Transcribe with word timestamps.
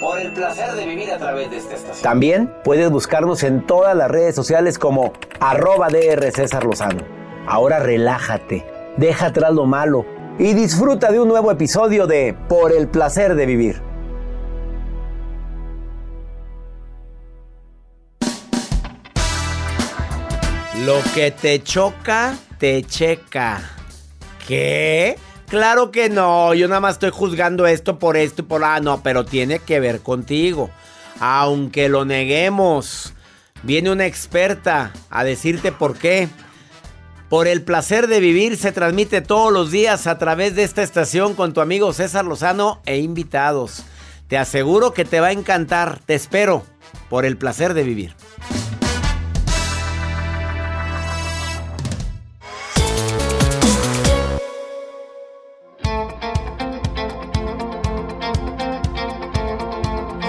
Por 0.00 0.18
el 0.18 0.32
placer 0.32 0.72
de 0.72 0.86
vivir 0.86 1.10
a 1.12 1.18
través 1.18 1.50
de 1.50 1.58
esta 1.58 1.74
estación. 1.74 2.02
También 2.02 2.52
puedes 2.64 2.90
buscarnos 2.90 3.42
en 3.42 3.66
todas 3.66 3.96
las 3.96 4.10
redes 4.10 4.34
sociales 4.34 4.78
como 4.78 5.12
arroba 5.40 5.88
DR 5.88 6.30
César 6.32 6.64
Lozano. 6.64 7.02
Ahora 7.46 7.80
relájate, 7.80 8.64
deja 8.96 9.26
atrás 9.26 9.52
lo 9.52 9.66
malo 9.66 10.04
y 10.38 10.54
disfruta 10.54 11.10
de 11.10 11.20
un 11.20 11.28
nuevo 11.28 11.50
episodio 11.50 12.06
de 12.06 12.36
Por 12.48 12.72
el 12.72 12.88
placer 12.88 13.34
de 13.34 13.46
vivir. 13.46 13.82
Lo 20.84 21.00
que 21.14 21.30
te 21.30 21.62
choca, 21.62 22.34
te 22.58 22.82
checa. 22.82 23.60
¿Qué? 24.46 25.16
Claro 25.52 25.90
que 25.90 26.08
no, 26.08 26.54
yo 26.54 26.66
nada 26.66 26.80
más 26.80 26.94
estoy 26.94 27.10
juzgando 27.10 27.66
esto 27.66 27.98
por 27.98 28.16
esto 28.16 28.40
y 28.40 28.44
por 28.46 28.64
ah, 28.64 28.80
no, 28.80 29.02
pero 29.02 29.26
tiene 29.26 29.58
que 29.58 29.80
ver 29.80 30.00
contigo. 30.00 30.70
Aunque 31.20 31.90
lo 31.90 32.06
neguemos, 32.06 33.12
viene 33.62 33.90
una 33.90 34.06
experta 34.06 34.94
a 35.10 35.24
decirte 35.24 35.70
por 35.70 35.98
qué. 35.98 36.30
Por 37.28 37.48
el 37.48 37.60
placer 37.60 38.06
de 38.06 38.20
vivir 38.20 38.56
se 38.56 38.72
transmite 38.72 39.20
todos 39.20 39.52
los 39.52 39.70
días 39.70 40.06
a 40.06 40.16
través 40.16 40.54
de 40.54 40.62
esta 40.62 40.82
estación 40.82 41.34
con 41.34 41.52
tu 41.52 41.60
amigo 41.60 41.92
César 41.92 42.24
Lozano 42.24 42.80
e 42.86 42.96
invitados. 43.00 43.84
Te 44.28 44.38
aseguro 44.38 44.94
que 44.94 45.04
te 45.04 45.20
va 45.20 45.26
a 45.26 45.32
encantar, 45.32 45.98
te 46.06 46.14
espero 46.14 46.64
por 47.10 47.26
el 47.26 47.36
placer 47.36 47.74
de 47.74 47.82
vivir. 47.82 48.14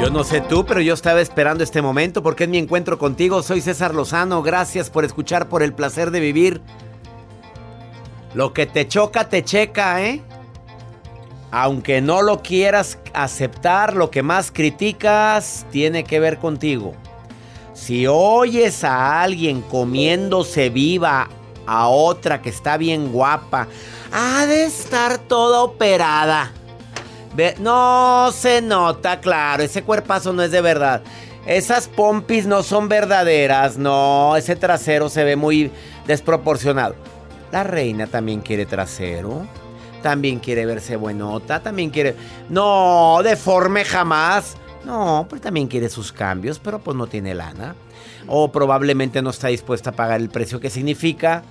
Yo 0.03 0.09
no 0.09 0.25
sé 0.25 0.41
tú, 0.41 0.65
pero 0.65 0.81
yo 0.81 0.93
estaba 0.93 1.21
esperando 1.21 1.63
este 1.63 1.81
momento 1.81 2.21
porque 2.21 2.43
es 2.43 2.49
mi 2.49 2.57
encuentro 2.57 2.97
contigo. 2.97 3.41
Soy 3.41 3.61
César 3.61 3.95
Lozano. 3.95 4.43
Gracias 4.43 4.89
por 4.89 5.05
escuchar, 5.05 5.47
por 5.47 5.63
el 5.63 5.71
placer 5.71 6.11
de 6.11 6.19
vivir. 6.19 6.61
Lo 8.33 8.51
que 8.51 8.65
te 8.65 8.85
choca, 8.85 9.29
te 9.29 9.45
checa, 9.45 10.03
¿eh? 10.03 10.21
Aunque 11.51 12.01
no 12.01 12.21
lo 12.21 12.41
quieras 12.41 12.99
aceptar, 13.13 13.95
lo 13.95 14.11
que 14.11 14.23
más 14.23 14.51
criticas 14.51 15.65
tiene 15.71 16.03
que 16.03 16.19
ver 16.19 16.37
contigo. 16.37 16.95
Si 17.73 18.05
oyes 18.05 18.83
a 18.83 19.21
alguien 19.21 19.61
comiéndose 19.61 20.69
viva 20.69 21.29
a 21.65 21.87
otra 21.87 22.41
que 22.41 22.49
está 22.49 22.75
bien 22.75 23.13
guapa, 23.13 23.69
ha 24.11 24.45
de 24.47 24.65
estar 24.65 25.17
toda 25.17 25.61
operada 25.61 26.51
no 27.59 28.31
se 28.31 28.61
nota, 28.61 29.19
claro, 29.19 29.63
ese 29.63 29.83
cuerpazo 29.83 30.33
no 30.33 30.43
es 30.43 30.51
de 30.51 30.61
verdad. 30.61 31.01
Esas 31.45 31.87
pompis 31.87 32.45
no 32.45 32.63
son 32.63 32.87
verdaderas, 32.87 33.77
no, 33.77 34.35
ese 34.37 34.55
trasero 34.55 35.09
se 35.09 35.23
ve 35.23 35.35
muy 35.35 35.71
desproporcionado. 36.07 36.95
La 37.51 37.63
reina 37.63 38.07
también 38.07 38.41
quiere 38.41 38.65
trasero, 38.65 39.45
también 40.01 40.39
quiere 40.39 40.65
verse 40.65 40.95
buenota, 40.95 41.61
también 41.61 41.89
quiere... 41.89 42.15
No, 42.49 43.19
deforme 43.23 43.83
jamás. 43.83 44.55
No, 44.85 45.25
pues 45.29 45.41
también 45.41 45.67
quiere 45.67 45.89
sus 45.89 46.11
cambios, 46.11 46.59
pero 46.59 46.79
pues 46.79 46.95
no 46.97 47.07
tiene 47.07 47.33
lana. 47.33 47.75
O 48.27 48.51
probablemente 48.51 49.21
no 49.21 49.29
está 49.29 49.47
dispuesta 49.47 49.91
a 49.91 49.93
pagar 49.93 50.19
el 50.19 50.29
precio 50.29 50.59
que 50.59 50.69
significa, 50.69 51.43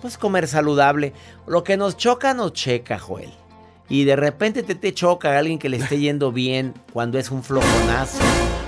pues 0.00 0.18
comer 0.18 0.46
saludable. 0.48 1.12
Lo 1.46 1.64
que 1.64 1.76
nos 1.76 1.96
choca, 1.96 2.34
nos 2.34 2.52
checa, 2.52 2.98
Joel 2.98 3.47
y 3.88 4.04
de 4.04 4.16
repente 4.16 4.62
te, 4.62 4.74
te 4.74 4.92
choca 4.92 5.34
a 5.34 5.38
alguien 5.38 5.58
que 5.58 5.68
le 5.68 5.78
esté 5.78 5.98
yendo 5.98 6.30
bien 6.32 6.74
cuando 6.92 7.18
es 7.18 7.30
un 7.30 7.42
flojonazo. 7.42 8.18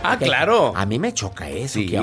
Ah, 0.02 0.16
claro. 0.18 0.72
A 0.74 0.86
mí 0.86 0.98
me 0.98 1.12
choca 1.12 1.50
eso, 1.50 1.78
que, 1.86 1.98
a 1.98 2.02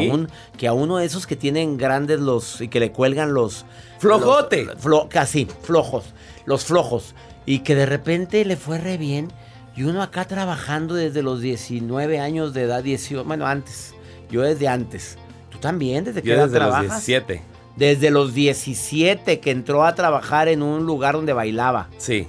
que 0.56 0.68
a 0.68 0.74
uno 0.74 0.98
de 0.98 1.06
esos 1.06 1.26
que 1.26 1.36
tienen 1.36 1.78
grandes 1.78 2.20
los 2.20 2.62
y 2.62 2.68
que 2.68 2.80
le 2.80 2.92
cuelgan 2.92 3.34
los... 3.34 3.66
Flojote. 4.00 4.68
casi, 5.10 5.48
flojos, 5.64 6.06
los 6.46 6.66
flojos. 6.66 7.16
Y 7.46 7.60
que 7.60 7.76
de 7.76 7.86
repente 7.86 8.46
le 8.46 8.56
fue 8.56 8.78
re 8.78 8.98
bien. 8.98 9.32
Y 9.76 9.84
uno 9.84 10.04
acá 10.04 10.26
trabajando 10.26 10.94
desde 10.94 11.24
los 11.24 11.42
19 11.42 12.20
años 12.20 12.54
de 12.54 12.64
edad, 12.64 12.84
18, 12.84 13.24
bueno, 13.24 13.48
antes. 13.48 13.96
Yo 14.30 14.42
desde 14.42 14.68
antes. 14.68 15.18
Tú 15.50 15.58
también, 15.58 16.04
desde 16.04 16.22
que 16.22 16.34
edad 16.34 16.50
desde 16.50 16.60
los 16.60 16.80
17. 16.82 17.42
Desde 17.76 18.12
los 18.12 18.34
17 18.34 19.40
que 19.40 19.52
entró 19.52 19.86
a 19.86 19.96
trabajar 19.96 20.48
en 20.48 20.62
un 20.62 20.86
lugar 20.86 21.14
donde 21.16 21.34
bailaba. 21.34 21.90
Sí. 21.98 22.28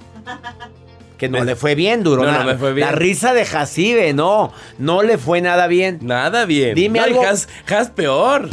Que 1.18 1.28
no 1.28 1.42
le 1.42 1.56
fue 1.56 1.74
bien, 1.74 2.04
duro. 2.04 2.22
No, 2.22 2.30
no 2.30 2.44
me 2.44 2.56
fue 2.56 2.72
bien. 2.72 2.86
La 2.86 2.92
risa 2.92 3.34
de 3.34 3.44
Jacibe, 3.44 4.12
no. 4.12 4.52
No 4.78 5.02
le 5.02 5.18
fue 5.18 5.40
nada 5.40 5.66
bien. 5.66 5.98
Nada 6.02 6.44
bien. 6.44 6.76
Dime 6.76 7.00
algo. 7.00 7.22
Has, 7.24 7.48
peor. 7.90 8.48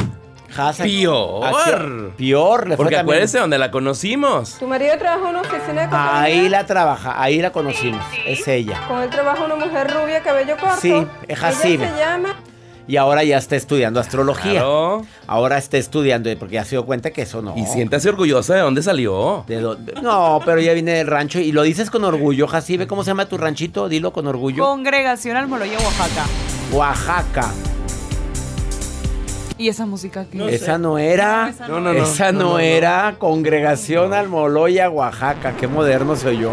Has 0.56 0.78
Peor. 0.78 2.12
Peor 2.16 2.68
le 2.68 2.76
fue 2.76 2.84
Porque 2.84 2.96
acuérdese 2.96 3.38
donde 3.38 3.58
la 3.58 3.70
conocimos. 3.70 4.58
¿Tu 4.58 4.66
marido 4.66 4.96
trabaja 4.98 5.22
en 5.22 5.36
una 5.36 5.40
oficina 5.42 5.82
de 5.82 5.88
compañía? 5.88 6.22
Ahí 6.22 6.48
la 6.48 6.66
trabaja, 6.66 7.22
ahí 7.22 7.40
la 7.40 7.52
conocimos. 7.52 8.02
Es 8.26 8.48
ella. 8.48 8.80
¿Con 8.88 9.02
él 9.02 9.10
trabaja 9.10 9.44
una 9.44 9.56
mujer 9.56 9.92
rubia, 9.92 10.22
cabello 10.22 10.56
corto? 10.56 10.80
Sí, 10.80 11.06
es 11.28 11.38
Jacibe. 11.38 11.84
¿Ella 11.84 11.94
se 11.94 12.00
llama? 12.00 12.36
Y 12.88 12.96
ahora 12.96 13.24
ya 13.24 13.36
está 13.38 13.56
estudiando 13.56 13.98
astrología. 13.98 14.62
Ahora 15.26 15.58
está 15.58 15.76
estudiando, 15.76 16.30
porque 16.38 16.54
ya 16.54 16.64
se 16.64 16.70
dio 16.70 16.86
cuenta 16.86 17.10
que 17.10 17.22
eso 17.22 17.42
no. 17.42 17.56
Y 17.56 17.66
siéntase 17.66 18.08
orgullosa 18.08 18.54
de 18.54 18.60
dónde 18.60 18.82
salió. 18.82 19.44
¿De 19.46 19.60
No, 20.02 20.40
pero 20.44 20.60
ya 20.60 20.72
viene 20.72 20.92
del 20.92 21.06
rancho 21.06 21.40
y 21.40 21.52
lo 21.52 21.62
dices 21.62 21.90
con 21.90 22.04
orgullo, 22.04 22.46
Jacibe. 22.46 22.86
¿Cómo 22.86 23.02
se 23.02 23.10
llama 23.10 23.26
tu 23.26 23.38
ranchito? 23.38 23.88
Dilo 23.88 24.12
con 24.12 24.26
orgullo. 24.26 24.62
Congregación 24.64 25.36
Almoloya, 25.36 25.78
Oaxaca. 25.78 26.26
Oaxaca. 26.72 27.52
¿Y 29.58 29.68
esa 29.68 29.86
música 29.86 30.26
qué? 30.30 30.54
esa 30.54 30.78
no 30.78 30.98
era. 30.98 31.52
No, 31.66 31.80
no, 31.80 31.92
no. 31.92 32.04
Esa 32.04 32.30
no, 32.30 32.58
era 32.58 33.16
Congregación 33.18 34.12
Almoloya, 34.12 34.90
Oaxaca. 34.90 35.56
Qué 35.56 35.66
moderno 35.66 36.14
se 36.14 36.28
oyó. 36.28 36.52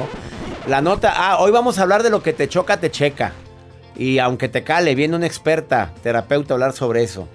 La 0.68 0.82
nota. 0.82 1.14
Ah, 1.16 1.38
hoy 1.40 1.52
vamos 1.52 1.78
a 1.78 1.82
hablar 1.82 2.02
de 2.02 2.10
lo 2.10 2.24
que 2.24 2.34
te 2.34 2.48
choca, 2.48 2.78
te 2.78 2.90
checa. 2.90 3.34
Y 3.96 4.20
aunque 4.20 4.50
te 4.50 4.64
cale, 4.64 4.96
viene 4.96 5.16
una 5.16 5.28
experta 5.28 5.94
terapeuta 6.02 6.54
a 6.54 6.56
hablar 6.56 6.74
sobre 6.74 7.04
eso. 7.04 7.28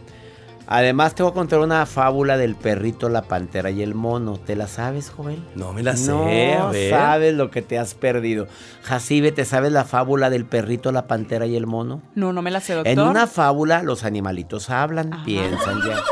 Además, 0.70 1.14
te 1.14 1.22
voy 1.22 1.32
a 1.32 1.34
contar 1.34 1.60
una 1.60 1.86
fábula 1.86 2.36
del 2.36 2.54
perrito, 2.54 3.08
la 3.08 3.22
pantera 3.22 3.70
y 3.70 3.80
el 3.82 3.94
mono. 3.94 4.36
¿Te 4.36 4.54
la 4.54 4.68
sabes, 4.68 5.08
Joel? 5.08 5.42
No 5.54 5.72
me 5.72 5.82
la 5.82 5.96
sé. 5.96 6.10
No 6.10 6.70
sabes 6.90 7.34
lo 7.34 7.50
que 7.50 7.62
te 7.62 7.78
has 7.78 7.94
perdido. 7.94 8.48
Jacibe, 8.82 9.32
¿te 9.32 9.46
sabes 9.46 9.72
la 9.72 9.84
fábula 9.84 10.28
del 10.28 10.44
perrito, 10.44 10.92
la 10.92 11.06
pantera 11.06 11.46
y 11.46 11.56
el 11.56 11.66
mono? 11.66 12.02
No, 12.14 12.34
no 12.34 12.42
me 12.42 12.50
la 12.50 12.60
sé, 12.60 12.74
doctor. 12.74 12.92
En 12.92 13.00
una 13.00 13.26
fábula, 13.26 13.82
los 13.82 14.04
animalitos 14.04 14.68
hablan, 14.68 15.24
piensan 15.24 15.80
ya. 15.86 16.02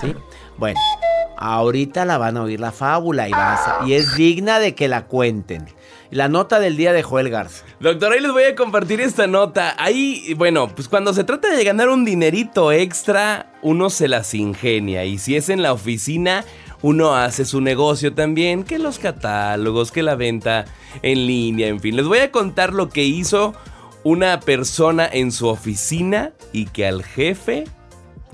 ¿Sí? 0.00 0.14
Bueno, 0.56 0.78
ahorita 1.36 2.04
la 2.04 2.18
van 2.18 2.36
a 2.36 2.42
oír 2.42 2.60
la 2.60 2.72
fábula 2.72 3.28
y, 3.28 3.32
vas 3.32 3.60
y 3.86 3.94
es 3.94 4.16
digna 4.16 4.58
de 4.58 4.74
que 4.74 4.88
la 4.88 5.06
cuenten. 5.06 5.66
La 6.10 6.28
nota 6.28 6.60
del 6.60 6.76
día 6.76 6.92
de 6.92 7.02
Joel 7.02 7.28
Garza. 7.28 7.64
Doctor, 7.80 8.12
ahí 8.12 8.20
les 8.20 8.30
voy 8.30 8.44
a 8.44 8.54
compartir 8.54 9.00
esta 9.00 9.26
nota. 9.26 9.74
Ahí, 9.78 10.32
bueno, 10.34 10.68
pues 10.68 10.86
cuando 10.86 11.12
se 11.12 11.24
trata 11.24 11.48
de 11.54 11.64
ganar 11.64 11.88
un 11.88 12.04
dinerito 12.04 12.70
extra, 12.70 13.52
uno 13.62 13.90
se 13.90 14.06
las 14.06 14.32
ingenia. 14.34 15.04
Y 15.04 15.18
si 15.18 15.34
es 15.34 15.48
en 15.48 15.62
la 15.62 15.72
oficina, 15.72 16.44
uno 16.82 17.16
hace 17.16 17.44
su 17.44 17.60
negocio 17.60 18.14
también, 18.14 18.62
que 18.62 18.78
los 18.78 18.98
catálogos, 18.98 19.90
que 19.90 20.02
la 20.02 20.14
venta 20.14 20.66
en 21.02 21.26
línea, 21.26 21.66
en 21.66 21.80
fin. 21.80 21.96
Les 21.96 22.06
voy 22.06 22.18
a 22.18 22.30
contar 22.30 22.74
lo 22.74 22.90
que 22.90 23.02
hizo 23.02 23.54
una 24.04 24.38
persona 24.38 25.08
en 25.10 25.32
su 25.32 25.48
oficina 25.48 26.32
y 26.52 26.66
que 26.66 26.86
al 26.86 27.02
jefe 27.02 27.64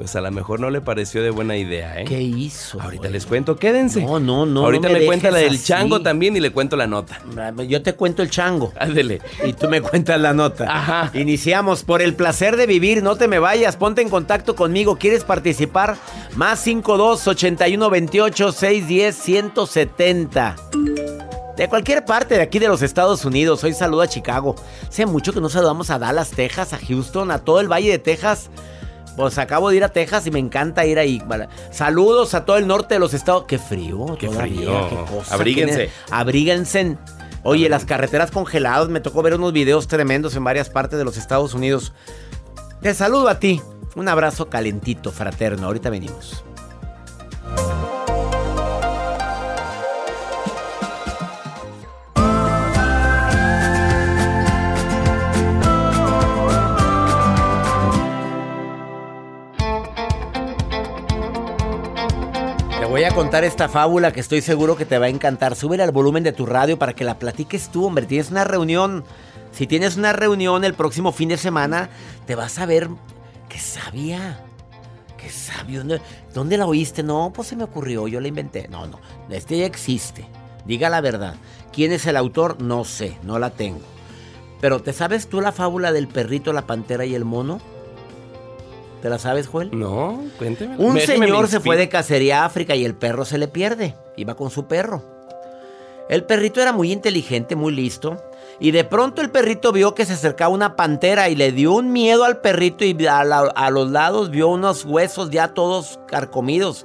pues 0.01 0.17
a 0.17 0.23
lo 0.23 0.31
mejor 0.31 0.61
no 0.61 0.71
le 0.71 0.81
pareció 0.81 1.23
de 1.23 1.29
buena 1.29 1.59
idea, 1.59 2.01
¿eh? 2.01 2.07
¿Qué 2.07 2.23
hizo? 2.23 2.81
Ahorita 2.81 3.11
les 3.11 3.27
cuento, 3.27 3.57
quédense. 3.57 4.01
No, 4.01 4.19
no, 4.19 4.47
no. 4.47 4.65
Ahorita 4.65 4.89
me, 4.89 5.05
cuenta 5.05 5.31
la 5.31 5.37
del 5.37 5.63
chango 5.63 6.01
también 6.01 6.35
y 6.35 6.41
le 6.41 6.53
cuento 6.53 6.75
la 6.75 6.87
nota. 6.87 7.21
Yo 7.69 7.83
te 7.83 7.93
cuento 7.93 8.23
el 8.23 8.31
chango. 8.31 8.73
Ándele. 8.79 9.21
Y 9.45 9.53
tú 9.53 9.69
me 9.69 9.83
cuentas 9.83 10.19
la 10.19 10.33
nota. 10.33 10.65
Ajá. 10.75 11.11
Iniciamos 11.13 11.83
por 11.83 12.01
el 12.01 12.15
placer 12.15 12.57
de 12.57 12.67
vivir, 12.67 13.03
no 13.03 13.17
te 13.17 13.29
me 13.29 13.39
vayas, 13.39 13.77
ponte 13.77 14.01
en 14.01 14.09
contacto 14.09 14.57
conmigo. 14.57 14.97
¿Quieres 14.97 15.23
participar? 15.23 15.99
Más 16.35 16.61
52 16.61 17.29
81 17.29 17.91
28 17.91 18.53
610 18.53 19.15
170 19.15 20.57
de 21.59 21.69
cualquier 21.69 22.07
parte 22.07 22.37
de 22.37 22.41
aquí 22.41 22.59
de 22.59 22.69
los 22.69 22.81
Estados 22.81 23.27
Unidos. 23.27 23.63
Hoy 23.65 23.75
saludo 23.75 24.01
a 24.01 24.09
Chicago. 24.09 24.55
Sé 24.89 25.05
mucho 25.05 25.35
que 25.35 25.43
no 25.43 25.51
saludamos 25.51 25.91
a 25.91 25.99
Dallas, 25.99 26.31
Texas, 26.31 26.73
a 26.73 26.79
Houston, 26.79 27.31
a 27.31 27.41
todo 27.41 27.61
el 27.61 27.71
Valle 27.71 27.91
de 27.91 27.99
Texas. 27.99 28.49
Pues 29.17 29.39
acabo 29.39 29.71
de 29.71 29.77
ir 29.77 29.85
a 29.85 29.89
Texas 29.91 30.27
y 30.27 30.31
me 30.31 30.39
encanta 30.39 30.87
ir 30.87 30.99
ahí. 30.99 31.23
Saludos 31.71 32.35
a 32.35 32.45
todo 32.45 32.57
el 32.57 32.67
norte 32.67 32.95
de 32.95 33.01
los 33.01 33.13
estados. 33.15 33.45
Qué 33.47 33.59
frío, 33.59 34.17
Qué 34.19 34.29
todavía, 34.29 34.55
frío. 34.57 34.89
qué 34.89 35.13
cosa. 35.17 35.35
Abríguense. 35.35 35.91
Abríguense. 36.11 36.97
Oye, 37.43 37.69
las 37.69 37.85
carreteras 37.85 38.31
congeladas. 38.31 38.89
Me 38.89 39.01
tocó 39.01 39.23
ver 39.23 39.35
unos 39.35 39.53
videos 39.53 39.89
tremendos 39.89 40.37
en 40.37 40.45
varias 40.45 40.71
partes 40.71 40.99
de 40.99 41.05
los 41.05 41.17
Estados 41.17 41.55
Unidos. 41.55 41.93
Te 42.81 42.95
saludo 42.95 43.29
a 43.29 43.39
ti. 43.39 43.61
Un 43.97 44.09
abrazo 44.09 44.49
calentito, 44.49 45.11
fraterno. 45.11 45.67
Ahorita 45.67 45.91
venimos. 45.91 46.45
Voy 63.01 63.09
a 63.09 63.15
contar 63.15 63.45
esta 63.45 63.71
fábula 63.71 64.13
que 64.13 64.21
estoy 64.21 64.43
seguro 64.43 64.77
que 64.77 64.85
te 64.85 64.99
va 64.99 65.07
a 65.07 65.09
encantar. 65.09 65.57
Súbele 65.57 65.83
al 65.83 65.91
volumen 65.91 66.23
de 66.23 66.33
tu 66.33 66.45
radio 66.45 66.79
para 66.79 66.93
que 66.93 67.03
la 67.03 67.19
platiques 67.19 67.71
tú, 67.71 67.87
hombre. 67.87 68.05
Tienes 68.05 68.31
una 68.31 68.45
reunión. 68.45 69.05
Si 69.53 69.67
tienes 69.67 69.97
una 69.97 70.13
reunión 70.13 70.67
el 70.67 70.75
próximo 70.75 71.11
fin 71.11 71.31
de 71.31 71.39
semana, 71.39 71.89
te 72.27 72.35
vas 72.35 72.59
a 72.59 72.67
ver. 72.67 72.91
¡Qué 73.49 73.59
sabia! 73.59 74.45
¡Qué 75.17 75.31
sabio! 75.31 75.79
¿Dónde, 75.79 76.03
dónde 76.35 76.59
la 76.59 76.67
oíste? 76.67 77.03
No, 77.03 77.33
pues 77.35 77.49
se 77.49 77.57
me 77.57 77.65
ocurrió, 77.65 78.07
yo 78.07 78.21
la 78.21 78.29
inventé. 78.29 78.69
No, 78.69 78.87
no. 78.87 79.01
Este 79.31 79.57
ya 79.57 79.65
existe. 79.65 80.27
Diga 80.67 80.91
la 80.91 81.01
verdad. 81.01 81.37
¿Quién 81.73 81.93
es 81.93 82.05
el 82.05 82.19
autor? 82.19 82.61
No 82.61 82.85
sé, 82.85 83.17
no 83.23 83.39
la 83.39 83.49
tengo. 83.49 83.81
Pero 84.61 84.83
¿te 84.83 84.93
sabes 84.93 85.27
tú 85.27 85.41
la 85.41 85.53
fábula 85.53 85.93
del 85.93 86.07
perrito, 86.07 86.53
la 86.53 86.67
pantera 86.67 87.07
y 87.07 87.15
el 87.15 87.25
mono? 87.25 87.63
¿Te 89.03 89.09
la 89.09 89.19
sabes, 89.19 89.47
Joel? 89.49 89.71
No, 89.73 90.23
cuénteme. 90.39 90.77
Un 90.77 90.95
Déjeme 90.95 91.27
señor 91.27 91.49
se 91.49 91.61
fue 91.61 91.77
de 91.77 91.89
cacería 91.89 92.43
a 92.43 92.45
África 92.47 92.75
y 92.75 92.85
el 92.85 92.95
perro 92.95 93.25
se 93.25 93.39
le 93.39 93.49
pierde. 93.49 93.95
Iba 94.17 94.35
con 94.35 94.51
su 94.51 94.67
perro. 94.67 95.03
El 96.09 96.25
perrito 96.25 96.61
era 96.61 96.73
muy 96.73 96.93
inteligente, 96.93 97.57
muy 97.57 97.73
listo. 97.73 98.17
Y 98.59 98.73
de 98.73 98.85
pronto 98.85 99.23
el 99.23 99.31
perrito 99.31 99.73
vio 99.73 99.95
que 99.95 100.05
se 100.05 100.13
acercaba 100.13 100.53
una 100.53 100.77
pantera 100.77 101.29
y 101.31 101.37
le 101.37 101.53
dio 101.53 101.73
un 101.73 101.93
miedo 101.93 102.25
al 102.25 102.39
perrito 102.43 102.85
y 102.85 102.95
a, 103.07 103.25
la- 103.25 103.51
a 103.55 103.71
los 103.71 103.91
lados 103.91 104.31
vio 104.31 104.49
unos 104.49 104.85
huesos 104.85 105.31
ya 105.31 105.49
todos 105.55 105.99
carcomidos. 106.07 106.85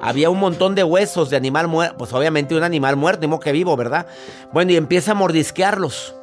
Había 0.00 0.28
un 0.30 0.38
montón 0.38 0.74
de 0.74 0.84
huesos 0.84 1.30
de 1.30 1.36
animal 1.36 1.66
muerto. 1.66 1.96
Pues 1.96 2.12
obviamente 2.12 2.54
un 2.54 2.62
animal 2.62 2.96
muerto, 2.96 3.22
ni 3.22 3.26
modo 3.28 3.40
que 3.40 3.52
vivo, 3.52 3.74
¿verdad? 3.76 4.06
Bueno, 4.52 4.70
y 4.72 4.76
empieza 4.76 5.12
a 5.12 5.14
mordisquearlos. 5.14 6.14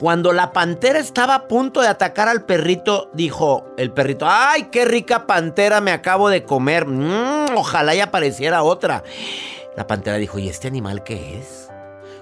Cuando 0.00 0.32
la 0.32 0.50
pantera 0.54 0.98
estaba 0.98 1.34
a 1.34 1.46
punto 1.46 1.82
de 1.82 1.88
atacar 1.88 2.26
al 2.26 2.46
perrito, 2.46 3.10
dijo 3.12 3.66
el 3.76 3.92
perrito, 3.92 4.24
¡ay, 4.26 4.68
qué 4.72 4.86
rica 4.86 5.26
pantera 5.26 5.82
me 5.82 5.92
acabo 5.92 6.30
de 6.30 6.42
comer! 6.42 6.86
Mm, 6.86 7.54
ojalá 7.54 7.94
ya 7.94 8.04
apareciera 8.04 8.62
otra. 8.62 9.04
La 9.76 9.86
pantera 9.86 10.16
dijo, 10.16 10.38
¿y 10.38 10.48
este 10.48 10.68
animal 10.68 11.04
qué 11.04 11.38
es? 11.38 11.68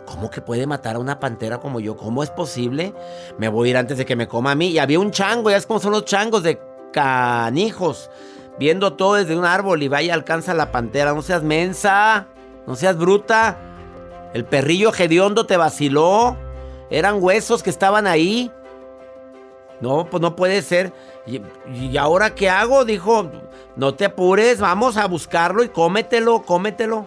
¿Cómo 0.06 0.28
que 0.28 0.40
puede 0.40 0.66
matar 0.66 0.96
a 0.96 0.98
una 0.98 1.20
pantera 1.20 1.58
como 1.58 1.78
yo? 1.78 1.96
¿Cómo 1.96 2.24
es 2.24 2.30
posible? 2.30 2.94
Me 3.38 3.48
voy 3.48 3.68
a 3.68 3.70
ir 3.70 3.76
antes 3.76 3.96
de 3.96 4.04
que 4.04 4.16
me 4.16 4.26
coma 4.26 4.50
a 4.50 4.54
mí. 4.56 4.70
Y 4.70 4.80
había 4.80 4.98
un 4.98 5.12
chango, 5.12 5.48
ya 5.48 5.56
es 5.56 5.66
como 5.66 5.78
son 5.78 5.92
los 5.92 6.04
changos 6.04 6.42
de 6.42 6.60
canijos, 6.92 8.10
viendo 8.58 8.94
todo 8.94 9.14
desde 9.14 9.36
un 9.36 9.44
árbol 9.44 9.84
y 9.84 9.88
vaya, 9.88 10.14
alcanza 10.14 10.52
la 10.52 10.72
pantera. 10.72 11.14
No 11.14 11.22
seas 11.22 11.44
mensa, 11.44 12.26
no 12.66 12.74
seas 12.74 12.96
bruta. 12.96 13.56
El 14.34 14.44
perrillo 14.44 14.92
hediondo 14.92 15.46
te 15.46 15.56
vaciló. 15.56 16.47
Eran 16.90 17.22
huesos 17.22 17.62
que 17.62 17.70
estaban 17.70 18.06
ahí. 18.06 18.50
No, 19.80 20.08
pues 20.10 20.20
no 20.20 20.34
puede 20.34 20.62
ser. 20.62 20.92
¿Y, 21.26 21.96
ahora 21.96 22.34
qué 22.34 22.48
hago? 22.48 22.84
Dijo, 22.84 23.30
no 23.76 23.94
te 23.94 24.06
apures, 24.06 24.58
vamos 24.58 24.96
a 24.96 25.06
buscarlo 25.06 25.62
y 25.62 25.68
cómetelo, 25.68 26.42
cómetelo. 26.42 27.06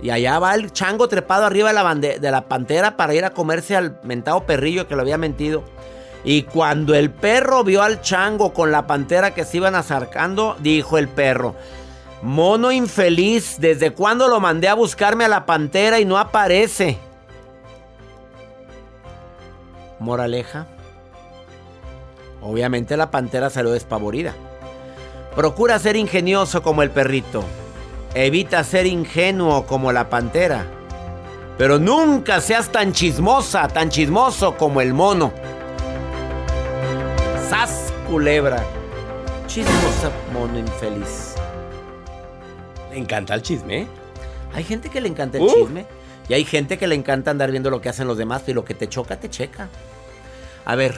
Y 0.00 0.10
allá 0.10 0.38
va 0.38 0.54
el 0.54 0.72
chango 0.72 1.08
trepado 1.08 1.44
arriba 1.44 1.68
de 1.68 1.74
la, 1.74 1.94
de 1.94 2.30
la 2.30 2.42
pantera 2.42 2.96
para 2.96 3.14
ir 3.14 3.24
a 3.24 3.30
comerse 3.30 3.76
al 3.76 4.00
mentado 4.02 4.44
perrillo 4.44 4.88
que 4.88 4.96
lo 4.96 5.02
había 5.02 5.18
mentido. 5.18 5.62
Y 6.24 6.42
cuando 6.44 6.94
el 6.94 7.10
perro 7.10 7.64
vio 7.64 7.82
al 7.82 8.00
chango 8.00 8.52
con 8.52 8.70
la 8.70 8.86
pantera 8.86 9.34
que 9.34 9.44
se 9.44 9.58
iban 9.58 9.74
acercando, 9.74 10.56
dijo 10.60 10.98
el 10.98 11.08
perro, 11.08 11.54
mono 12.22 12.70
infeliz, 12.70 13.56
¿desde 13.58 13.90
cuándo 13.90 14.28
lo 14.28 14.38
mandé 14.38 14.68
a 14.68 14.74
buscarme 14.74 15.24
a 15.24 15.28
la 15.28 15.46
pantera 15.46 15.98
y 15.98 16.04
no 16.04 16.18
aparece? 16.18 16.98
Moraleja. 20.02 20.66
Obviamente 22.42 22.96
la 22.96 23.10
pantera 23.10 23.48
salió 23.50 23.70
despavorida. 23.72 24.34
Procura 25.34 25.78
ser 25.78 25.96
ingenioso 25.96 26.62
como 26.62 26.82
el 26.82 26.90
perrito. 26.90 27.42
Evita 28.14 28.62
ser 28.64 28.86
ingenuo 28.86 29.64
como 29.64 29.92
la 29.92 30.10
pantera. 30.10 30.66
Pero 31.56 31.78
nunca 31.78 32.40
seas 32.40 32.70
tan 32.70 32.92
chismosa, 32.92 33.68
tan 33.68 33.88
chismoso 33.88 34.56
como 34.56 34.80
el 34.80 34.92
mono. 34.92 35.32
¡Sas, 37.48 37.92
culebra! 38.08 38.62
Chismosa, 39.46 40.10
mono 40.32 40.58
infeliz. 40.58 41.34
Le 42.90 42.98
encanta 42.98 43.34
el 43.34 43.42
chisme. 43.42 43.86
Hay 44.54 44.64
gente 44.64 44.88
que 44.90 45.00
le 45.00 45.08
encanta 45.08 45.38
el 45.38 45.44
Uh. 45.44 45.48
chisme. 45.54 45.86
Y 46.28 46.34
hay 46.34 46.44
gente 46.44 46.78
que 46.78 46.86
le 46.86 46.94
encanta 46.94 47.30
andar 47.30 47.50
viendo 47.50 47.70
lo 47.70 47.80
que 47.80 47.88
hacen 47.88 48.06
los 48.06 48.16
demás. 48.18 48.42
Y 48.46 48.52
lo 48.52 48.64
que 48.64 48.74
te 48.74 48.88
choca, 48.88 49.16
te 49.18 49.28
checa. 49.30 49.68
A 50.64 50.76
ver. 50.76 50.94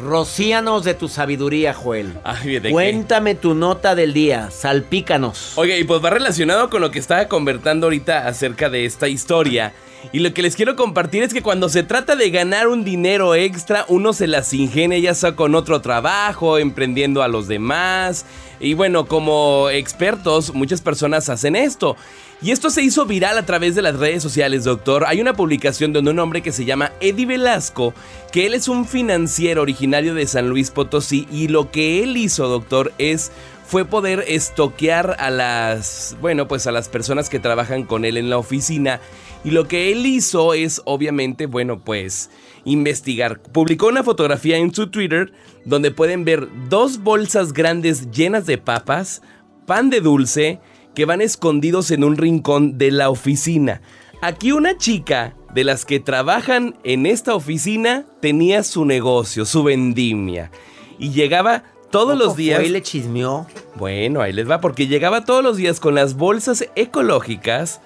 Rocíanos 0.00 0.84
de 0.84 0.94
tu 0.94 1.08
sabiduría, 1.08 1.74
Joel. 1.74 2.14
Ay, 2.24 2.54
¿de 2.54 2.62
qué? 2.62 2.70
Cuéntame 2.70 3.34
tu 3.34 3.54
nota 3.54 3.94
del 3.94 4.14
día. 4.14 4.50
Salpícanos. 4.50 5.52
Oye, 5.56 5.78
y 5.78 5.84
pues 5.84 6.02
va 6.02 6.10
relacionado 6.10 6.70
con 6.70 6.80
lo 6.80 6.90
que 6.90 6.98
estaba 6.98 7.28
conversando 7.28 7.86
ahorita 7.86 8.26
acerca 8.26 8.70
de 8.70 8.86
esta 8.86 9.08
historia. 9.08 9.74
Y 10.10 10.18
lo 10.18 10.34
que 10.34 10.42
les 10.42 10.56
quiero 10.56 10.74
compartir 10.74 11.22
es 11.22 11.32
que 11.32 11.42
cuando 11.42 11.68
se 11.68 11.82
trata 11.82 12.16
de 12.16 12.30
ganar 12.30 12.68
un 12.68 12.84
dinero 12.84 13.34
extra, 13.34 13.84
uno 13.88 14.12
se 14.12 14.26
las 14.26 14.52
ingenia 14.52 14.98
ya 14.98 15.14
sea 15.14 15.36
con 15.36 15.54
otro 15.54 15.80
trabajo, 15.80 16.58
emprendiendo 16.58 17.22
a 17.22 17.28
los 17.28 17.46
demás. 17.46 18.24
Y 18.58 18.74
bueno, 18.74 19.06
como 19.06 19.68
expertos, 19.70 20.54
muchas 20.54 20.80
personas 20.80 21.28
hacen 21.28 21.54
esto. 21.54 21.96
Y 22.42 22.50
esto 22.50 22.70
se 22.70 22.82
hizo 22.82 23.06
viral 23.06 23.38
a 23.38 23.46
través 23.46 23.76
de 23.76 23.82
las 23.82 23.96
redes 23.96 24.20
sociales, 24.20 24.64
doctor. 24.64 25.04
Hay 25.06 25.20
una 25.20 25.34
publicación 25.34 25.92
donde 25.92 26.10
un 26.10 26.18
hombre 26.18 26.42
que 26.42 26.50
se 26.50 26.64
llama 26.64 26.90
Eddie 27.00 27.24
Velasco, 27.24 27.94
que 28.32 28.46
él 28.46 28.54
es 28.54 28.66
un 28.66 28.84
financiero 28.84 29.62
originario 29.62 30.12
de 30.12 30.26
San 30.26 30.48
Luis 30.48 30.72
Potosí, 30.72 31.28
y 31.30 31.46
lo 31.46 31.70
que 31.70 32.02
él 32.02 32.16
hizo, 32.16 32.48
doctor, 32.48 32.92
es 32.98 33.30
fue 33.64 33.84
poder 33.84 34.24
estoquear 34.26 35.16
a 35.20 35.30
las, 35.30 36.16
bueno, 36.20 36.48
pues 36.48 36.66
a 36.66 36.72
las 36.72 36.88
personas 36.88 37.28
que 37.28 37.38
trabajan 37.38 37.84
con 37.84 38.04
él 38.04 38.16
en 38.16 38.28
la 38.28 38.38
oficina. 38.38 39.00
Y 39.44 39.52
lo 39.52 39.68
que 39.68 39.92
él 39.92 40.04
hizo 40.04 40.52
es, 40.52 40.82
obviamente, 40.84 41.46
bueno, 41.46 41.78
pues 41.78 42.28
investigar. 42.64 43.40
Publicó 43.40 43.86
una 43.86 44.02
fotografía 44.02 44.56
en 44.56 44.74
su 44.74 44.88
Twitter 44.88 45.32
donde 45.64 45.92
pueden 45.92 46.24
ver 46.24 46.48
dos 46.68 46.98
bolsas 46.98 47.52
grandes 47.52 48.10
llenas 48.10 48.46
de 48.46 48.58
papas, 48.58 49.22
pan 49.64 49.90
de 49.90 50.00
dulce, 50.00 50.60
que 50.94 51.04
van 51.04 51.20
escondidos 51.20 51.90
en 51.90 52.04
un 52.04 52.16
rincón 52.16 52.78
de 52.78 52.90
la 52.90 53.10
oficina. 53.10 53.80
Aquí 54.20 54.52
una 54.52 54.78
chica 54.78 55.34
de 55.52 55.64
las 55.64 55.84
que 55.84 56.00
trabajan 56.00 56.76
en 56.84 57.06
esta 57.06 57.34
oficina 57.34 58.06
tenía 58.20 58.62
su 58.62 58.84
negocio, 58.84 59.44
su 59.44 59.62
vendimia. 59.64 60.50
Y 60.98 61.10
llegaba 61.10 61.64
todos 61.90 62.16
los 62.16 62.36
días... 62.36 62.62
Y 62.62 62.68
le 62.68 62.82
chismeó. 62.82 63.46
Bueno, 63.74 64.22
ahí 64.22 64.32
les 64.32 64.48
va, 64.48 64.60
porque 64.60 64.86
llegaba 64.86 65.24
todos 65.24 65.42
los 65.42 65.56
días 65.56 65.80
con 65.80 65.94
las 65.94 66.14
bolsas 66.14 66.68
ecológicas 66.76 67.80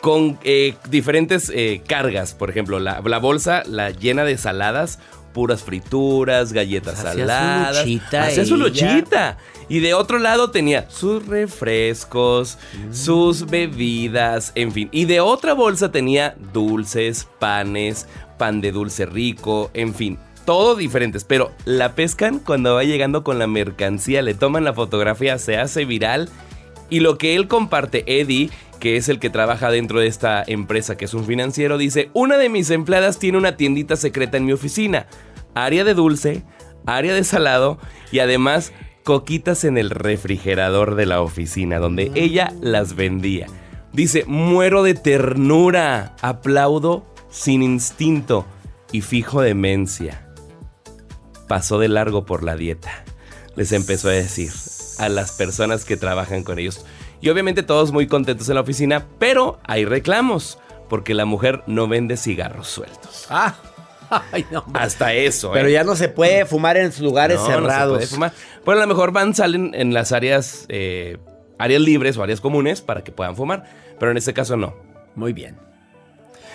con 0.00 0.38
eh, 0.44 0.74
diferentes 0.90 1.50
eh, 1.54 1.82
cargas. 1.86 2.34
Por 2.34 2.50
ejemplo, 2.50 2.78
la, 2.78 3.00
la 3.00 3.18
bolsa 3.18 3.62
la 3.66 3.90
llena 3.90 4.24
de 4.24 4.38
saladas, 4.38 4.98
puras 5.32 5.62
frituras, 5.62 6.52
galletas 6.52 6.94
Pues 6.94 7.06
hacía 7.06 7.12
su 7.12 7.28
saladas. 7.28 7.78
luchita 7.78 8.22
Hacía 8.24 8.44
su 8.44 8.56
luchita. 8.56 9.38
Y 9.68 9.80
de 9.80 9.92
otro 9.92 10.18
lado 10.18 10.50
tenía 10.50 10.88
sus 10.90 11.26
refrescos, 11.26 12.58
sus 12.90 13.46
bebidas, 13.46 14.52
en 14.54 14.72
fin. 14.72 14.88
Y 14.92 15.04
de 15.04 15.20
otra 15.20 15.52
bolsa 15.52 15.92
tenía 15.92 16.34
dulces, 16.54 17.28
panes, 17.38 18.06
pan 18.38 18.62
de 18.62 18.72
dulce 18.72 19.04
rico, 19.04 19.70
en 19.74 19.94
fin. 19.94 20.18
Todo 20.46 20.74
diferentes, 20.74 21.24
pero 21.24 21.52
la 21.66 21.94
pescan 21.94 22.38
cuando 22.38 22.74
va 22.74 22.84
llegando 22.84 23.22
con 23.22 23.38
la 23.38 23.46
mercancía, 23.46 24.22
le 24.22 24.32
toman 24.32 24.64
la 24.64 24.72
fotografía, 24.72 25.36
se 25.38 25.58
hace 25.58 25.84
viral 25.84 26.30
y 26.90 27.00
lo 27.00 27.18
que 27.18 27.36
él 27.36 27.48
comparte, 27.48 28.04
Eddie, 28.06 28.50
que 28.78 28.96
es 28.96 29.08
el 29.08 29.18
que 29.18 29.30
trabaja 29.30 29.70
dentro 29.70 30.00
de 30.00 30.06
esta 30.06 30.42
empresa, 30.46 30.96
que 30.96 31.04
es 31.04 31.14
un 31.14 31.24
financiero, 31.24 31.78
dice, 31.78 32.10
una 32.14 32.38
de 32.38 32.48
mis 32.48 32.70
empleadas 32.70 33.18
tiene 33.18 33.38
una 33.38 33.56
tiendita 33.56 33.96
secreta 33.96 34.36
en 34.36 34.46
mi 34.46 34.52
oficina, 34.52 35.06
área 35.54 35.84
de 35.84 35.94
dulce, 35.94 36.44
área 36.86 37.14
de 37.14 37.24
salado 37.24 37.78
y 38.12 38.20
además 38.20 38.72
coquitas 39.04 39.64
en 39.64 39.78
el 39.78 39.90
refrigerador 39.90 40.94
de 40.94 41.06
la 41.06 41.20
oficina, 41.20 41.78
donde 41.78 42.12
ella 42.14 42.52
las 42.60 42.94
vendía. 42.94 43.46
Dice, 43.92 44.24
muero 44.26 44.82
de 44.82 44.94
ternura, 44.94 46.14
aplaudo 46.20 47.06
sin 47.30 47.62
instinto 47.62 48.46
y 48.92 49.00
fijo 49.00 49.40
demencia. 49.40 50.28
Pasó 51.48 51.78
de 51.78 51.88
largo 51.88 52.24
por 52.26 52.44
la 52.44 52.56
dieta. 52.56 53.04
les 53.56 53.72
empezó 53.72 54.08
a 54.08 54.12
decir 54.12 54.52
a 54.98 55.08
las 55.08 55.32
personas 55.32 55.84
que 55.84 55.96
trabajan 55.96 56.42
con 56.44 56.58
ellos. 56.58 56.84
Y 57.20 57.28
obviamente 57.30 57.62
todos 57.62 57.92
muy 57.92 58.06
contentos 58.06 58.48
en 58.48 58.54
la 58.56 58.60
oficina, 58.60 59.06
pero 59.18 59.58
hay 59.64 59.84
reclamos, 59.84 60.58
porque 60.88 61.14
la 61.14 61.24
mujer 61.24 61.62
no 61.66 61.88
vende 61.88 62.16
cigarros 62.16 62.68
sueltos. 62.68 63.26
Ah, 63.30 63.54
ay, 64.32 64.46
no. 64.50 64.64
Hasta 64.74 65.12
eso, 65.12 65.50
Pero 65.52 65.68
¿eh? 65.68 65.72
ya 65.72 65.84
no 65.84 65.96
se 65.96 66.08
puede 66.08 66.46
fumar 66.46 66.76
en 66.76 66.92
lugares 67.00 67.36
No, 67.38 67.42
no 67.42 67.48
se 67.48 67.54
cerrados. 67.54 67.96
puede 67.96 68.06
fumar. 68.06 68.32
Bueno, 68.64 68.80
a 68.80 68.84
lo 68.84 68.88
mejor 68.88 69.12
van, 69.12 69.34
salen 69.34 69.72
en 69.74 69.92
las 69.92 70.12
áreas, 70.12 70.64
eh, 70.68 71.18
áreas 71.58 71.82
libres 71.82 72.16
o 72.16 72.22
áreas 72.22 72.40
comunes 72.40 72.80
para 72.80 73.02
que 73.04 73.12
puedan 73.12 73.36
fumar, 73.36 73.64
pero 73.98 74.10
en 74.10 74.16
este 74.16 74.32
caso 74.32 74.56
no. 74.56 74.74
Muy 75.14 75.32
bien. 75.32 75.56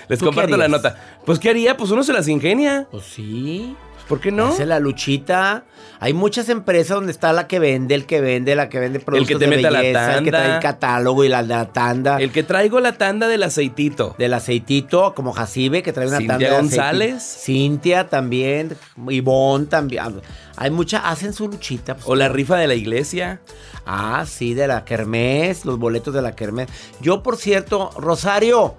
Les 0.10 0.20
¿Tú 0.20 0.26
qué 0.26 0.30
comparto 0.30 0.58
la 0.58 0.68
nota. 0.68 1.20
Pues, 1.26 1.40
¿qué 1.40 1.50
haría? 1.50 1.78
Pues 1.78 1.92
uno 1.92 2.04
se 2.04 2.12
las 2.14 2.28
ingenia. 2.28 2.88
Pues 2.92 3.06
sí. 3.06 3.76
¿Por 4.08 4.20
qué 4.20 4.32
no? 4.32 4.48
Hace 4.48 4.66
la 4.66 4.80
luchita. 4.80 5.64
Hay 6.00 6.14
muchas 6.14 6.50
empresas 6.50 6.96
donde 6.96 7.12
está 7.14 7.32
la 7.32 7.48
que 7.48 7.60
vende, 7.60 7.96
el 7.96 8.06
que 8.06 8.20
vende, 8.20 8.56
la 8.56 8.68
que 8.68 8.80
vende 8.80 9.00
productos 9.00 9.28
que 9.30 9.36
te 9.36 9.46
de 9.46 9.48
mete 9.48 9.68
a 9.68 9.72
la 9.72 9.80
belleza, 9.80 10.18
el 10.18 10.24
que 10.26 10.32
trae 10.32 10.42
tanda. 10.42 10.56
el 10.58 10.62
catálogo 10.62 11.24
y 11.24 11.30
la, 11.30 11.42
la 11.42 11.72
tanda. 11.72 12.18
El 12.20 12.32
que 12.32 12.44
traigo 12.44 12.80
la 12.82 12.98
tanda 12.98 13.28
del 13.28 13.44
aceitito. 13.44 14.16
Del 14.18 14.34
aceitito, 14.34 15.14
como 15.16 15.32
Jacibe, 15.32 15.82
que 15.82 15.94
trae 15.94 16.08
una 16.08 16.18
Cintia 16.18 16.38
tanda 16.38 16.50
de. 16.50 16.56
González. 16.56 17.24
Cintia 17.24 18.10
también. 18.10 18.76
Ivonne 19.10 19.68
también. 19.68 20.04
Hay 20.58 20.72
muchas, 20.72 21.02
hacen 21.06 21.34
su 21.34 21.48
luchita. 21.48 21.96
pues. 21.96 22.08
O 22.08 22.16
la 22.16 22.28
rifa 22.28 22.58
de 22.58 22.68
la 22.68 22.76
iglesia. 22.76 23.40
Ah, 23.86 24.26
sí, 24.28 24.54
de 24.54 24.68
la 24.68 24.86
Kermés, 24.86 25.66
los 25.66 25.80
boletos 25.80 26.14
de 26.14 26.22
la 26.22 26.36
Kermés. 26.36 26.68
Yo, 27.02 27.24
por 27.24 27.38
cierto, 27.38 27.92
Rosario, 27.98 28.76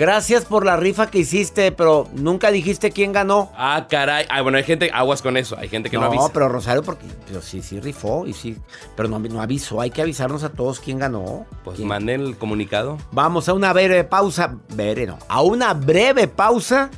gracias 0.00 0.46
por 0.46 0.64
la 0.64 0.78
rifa 0.78 1.10
que 1.10 1.18
hiciste, 1.18 1.72
pero 1.72 2.08
nunca 2.14 2.50
dijiste 2.50 2.90
quién 2.90 3.12
ganó. 3.12 3.52
Ah, 3.54 3.86
caray. 3.88 4.24
Ah, 4.30 4.40
bueno, 4.40 4.56
hay 4.56 4.64
gente, 4.64 4.90
aguas 4.94 5.20
con 5.20 5.36
eso. 5.36 5.56
Hay 5.58 5.68
gente 5.68 5.90
que 5.90 5.96
no, 5.96 6.04
no, 6.04 6.08
avisa. 6.08 6.32
pero 6.32 6.48
Rosario, 6.48 6.82
porque 6.82 7.04
pero 7.26 7.42
sí, 7.42 7.60
sí 7.60 7.78
rifó 7.78 8.26
y 8.26 8.32
sí, 8.32 8.56
pero 8.96 9.10
no, 9.10 9.18
no 9.18 9.42
avisó. 9.42 9.80
Hay 9.82 9.90
que 9.90 10.00
avisarnos 10.00 10.42
a 10.42 10.48
todos 10.48 10.80
quién 10.80 10.98
ganó. 10.98 11.46
Pues 11.62 11.76
¿Quién? 11.76 11.88
manden 11.88 12.22
el 12.22 12.38
comunicado. 12.38 12.96
Vamos 13.12 13.48
a 13.50 13.52
una 13.52 13.74
breve 13.74 14.04
pausa. 14.04 14.56
Breve, 14.70 15.06
no. 15.06 15.18
A 15.28 15.42
una 15.42 15.74
breve 15.74 16.26
pausa. 16.26 16.90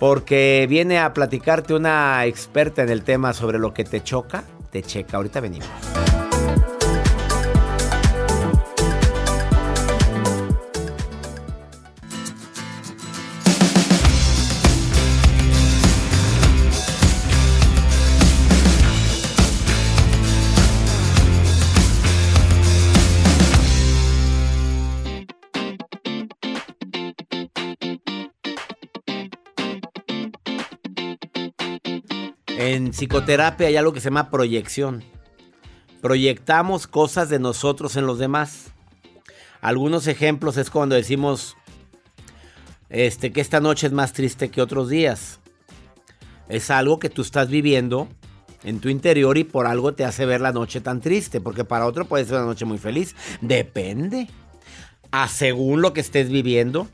Porque 0.00 0.66
viene 0.68 0.98
a 0.98 1.14
platicarte 1.14 1.72
una 1.72 2.26
experta 2.26 2.82
en 2.82 2.90
el 2.90 3.02
tema 3.02 3.32
sobre 3.32 3.58
lo 3.58 3.72
que 3.72 3.84
te 3.84 4.02
choca, 4.02 4.44
te 4.70 4.82
checa. 4.82 5.16
Ahorita 5.16 5.40
venimos. 5.40 5.68
En 32.58 32.92
psicoterapia 32.92 33.66
hay 33.66 33.76
algo 33.76 33.92
que 33.92 34.00
se 34.00 34.06
llama 34.06 34.30
proyección. 34.30 35.04
Proyectamos 36.00 36.86
cosas 36.86 37.28
de 37.28 37.38
nosotros 37.38 37.96
en 37.96 38.06
los 38.06 38.18
demás. 38.18 38.68
Algunos 39.60 40.06
ejemplos 40.06 40.56
es 40.56 40.70
cuando 40.70 40.94
decimos 40.94 41.54
este, 42.88 43.30
que 43.30 43.42
esta 43.42 43.60
noche 43.60 43.88
es 43.88 43.92
más 43.92 44.14
triste 44.14 44.50
que 44.50 44.62
otros 44.62 44.88
días. 44.88 45.38
Es 46.48 46.70
algo 46.70 46.98
que 46.98 47.10
tú 47.10 47.20
estás 47.20 47.50
viviendo 47.50 48.08
en 48.64 48.80
tu 48.80 48.88
interior 48.88 49.36
y 49.36 49.44
por 49.44 49.66
algo 49.66 49.92
te 49.92 50.06
hace 50.06 50.24
ver 50.24 50.40
la 50.40 50.52
noche 50.52 50.80
tan 50.80 51.02
triste, 51.02 51.42
porque 51.42 51.64
para 51.64 51.86
otro 51.86 52.06
puede 52.06 52.24
ser 52.24 52.36
una 52.36 52.46
noche 52.46 52.64
muy 52.64 52.78
feliz. 52.78 53.14
Depende. 53.42 54.28
A 55.10 55.28
según 55.28 55.82
lo 55.82 55.92
que 55.92 56.00
estés 56.00 56.30
viviendo. 56.30 56.88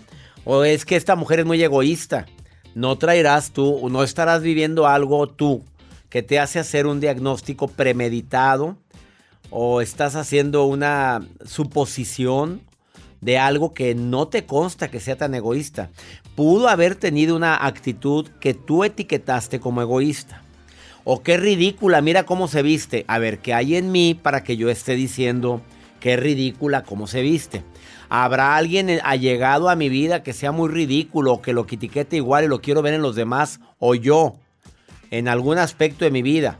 O 0.44 0.64
es 0.64 0.84
que 0.84 0.96
esta 0.96 1.14
mujer 1.14 1.40
es 1.40 1.46
muy 1.46 1.62
egoísta. 1.62 2.26
No 2.74 2.96
traerás 2.96 3.52
tú, 3.52 3.88
no 3.90 4.02
estarás 4.02 4.42
viviendo 4.42 4.86
algo 4.86 5.26
tú 5.26 5.62
que 6.08 6.22
te 6.22 6.38
hace 6.38 6.58
hacer 6.58 6.86
un 6.86 7.00
diagnóstico 7.00 7.68
premeditado 7.68 8.76
o 9.50 9.80
estás 9.80 10.16
haciendo 10.16 10.64
una 10.64 11.26
suposición 11.44 12.60
de 13.20 13.38
algo 13.38 13.72
que 13.72 13.94
no 13.94 14.28
te 14.28 14.44
consta 14.44 14.90
que 14.90 15.00
sea 15.00 15.16
tan 15.16 15.34
egoísta. 15.34 15.90
Pudo 16.34 16.68
haber 16.68 16.96
tenido 16.96 17.36
una 17.36 17.66
actitud 17.66 18.28
que 18.40 18.52
tú 18.52 18.84
etiquetaste 18.84 19.60
como 19.60 19.80
egoísta. 19.80 20.42
O 21.04 21.22
qué 21.22 21.36
ridícula, 21.36 22.00
mira 22.00 22.24
cómo 22.24 22.48
se 22.48 22.62
viste. 22.62 23.04
A 23.08 23.18
ver, 23.18 23.38
¿qué 23.38 23.54
hay 23.54 23.76
en 23.76 23.92
mí 23.92 24.14
para 24.14 24.44
que 24.44 24.56
yo 24.56 24.70
esté 24.70 24.94
diciendo 24.94 25.60
qué 26.00 26.16
ridícula 26.16 26.82
cómo 26.82 27.06
se 27.06 27.22
viste? 27.22 27.62
¿Habrá 28.14 28.56
alguien 28.56 29.00
allegado 29.04 29.70
a 29.70 29.74
mi 29.74 29.88
vida 29.88 30.22
que 30.22 30.34
sea 30.34 30.52
muy 30.52 30.68
ridículo, 30.68 31.40
que 31.40 31.54
lo 31.54 31.66
que 31.66 31.76
etiquete 31.76 32.16
igual 32.16 32.44
y 32.44 32.48
lo 32.48 32.60
quiero 32.60 32.82
ver 32.82 32.92
en 32.92 33.00
los 33.00 33.16
demás? 33.16 33.58
O 33.78 33.94
yo, 33.94 34.34
en 35.10 35.28
algún 35.28 35.56
aspecto 35.56 36.04
de 36.04 36.10
mi 36.10 36.20
vida, 36.20 36.58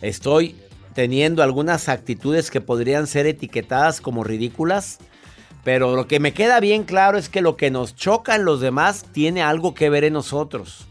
estoy 0.00 0.56
teniendo 0.94 1.42
algunas 1.42 1.90
actitudes 1.90 2.50
que 2.50 2.62
podrían 2.62 3.06
ser 3.06 3.26
etiquetadas 3.26 4.00
como 4.00 4.24
ridículas. 4.24 5.00
Pero 5.62 5.94
lo 5.94 6.06
que 6.06 6.20
me 6.20 6.32
queda 6.32 6.58
bien 6.58 6.84
claro 6.84 7.18
es 7.18 7.28
que 7.28 7.42
lo 7.42 7.58
que 7.58 7.70
nos 7.70 7.94
choca 7.94 8.34
en 8.34 8.46
los 8.46 8.62
demás 8.62 9.04
tiene 9.12 9.42
algo 9.42 9.74
que 9.74 9.90
ver 9.90 10.04
en 10.04 10.14
nosotros. 10.14 10.86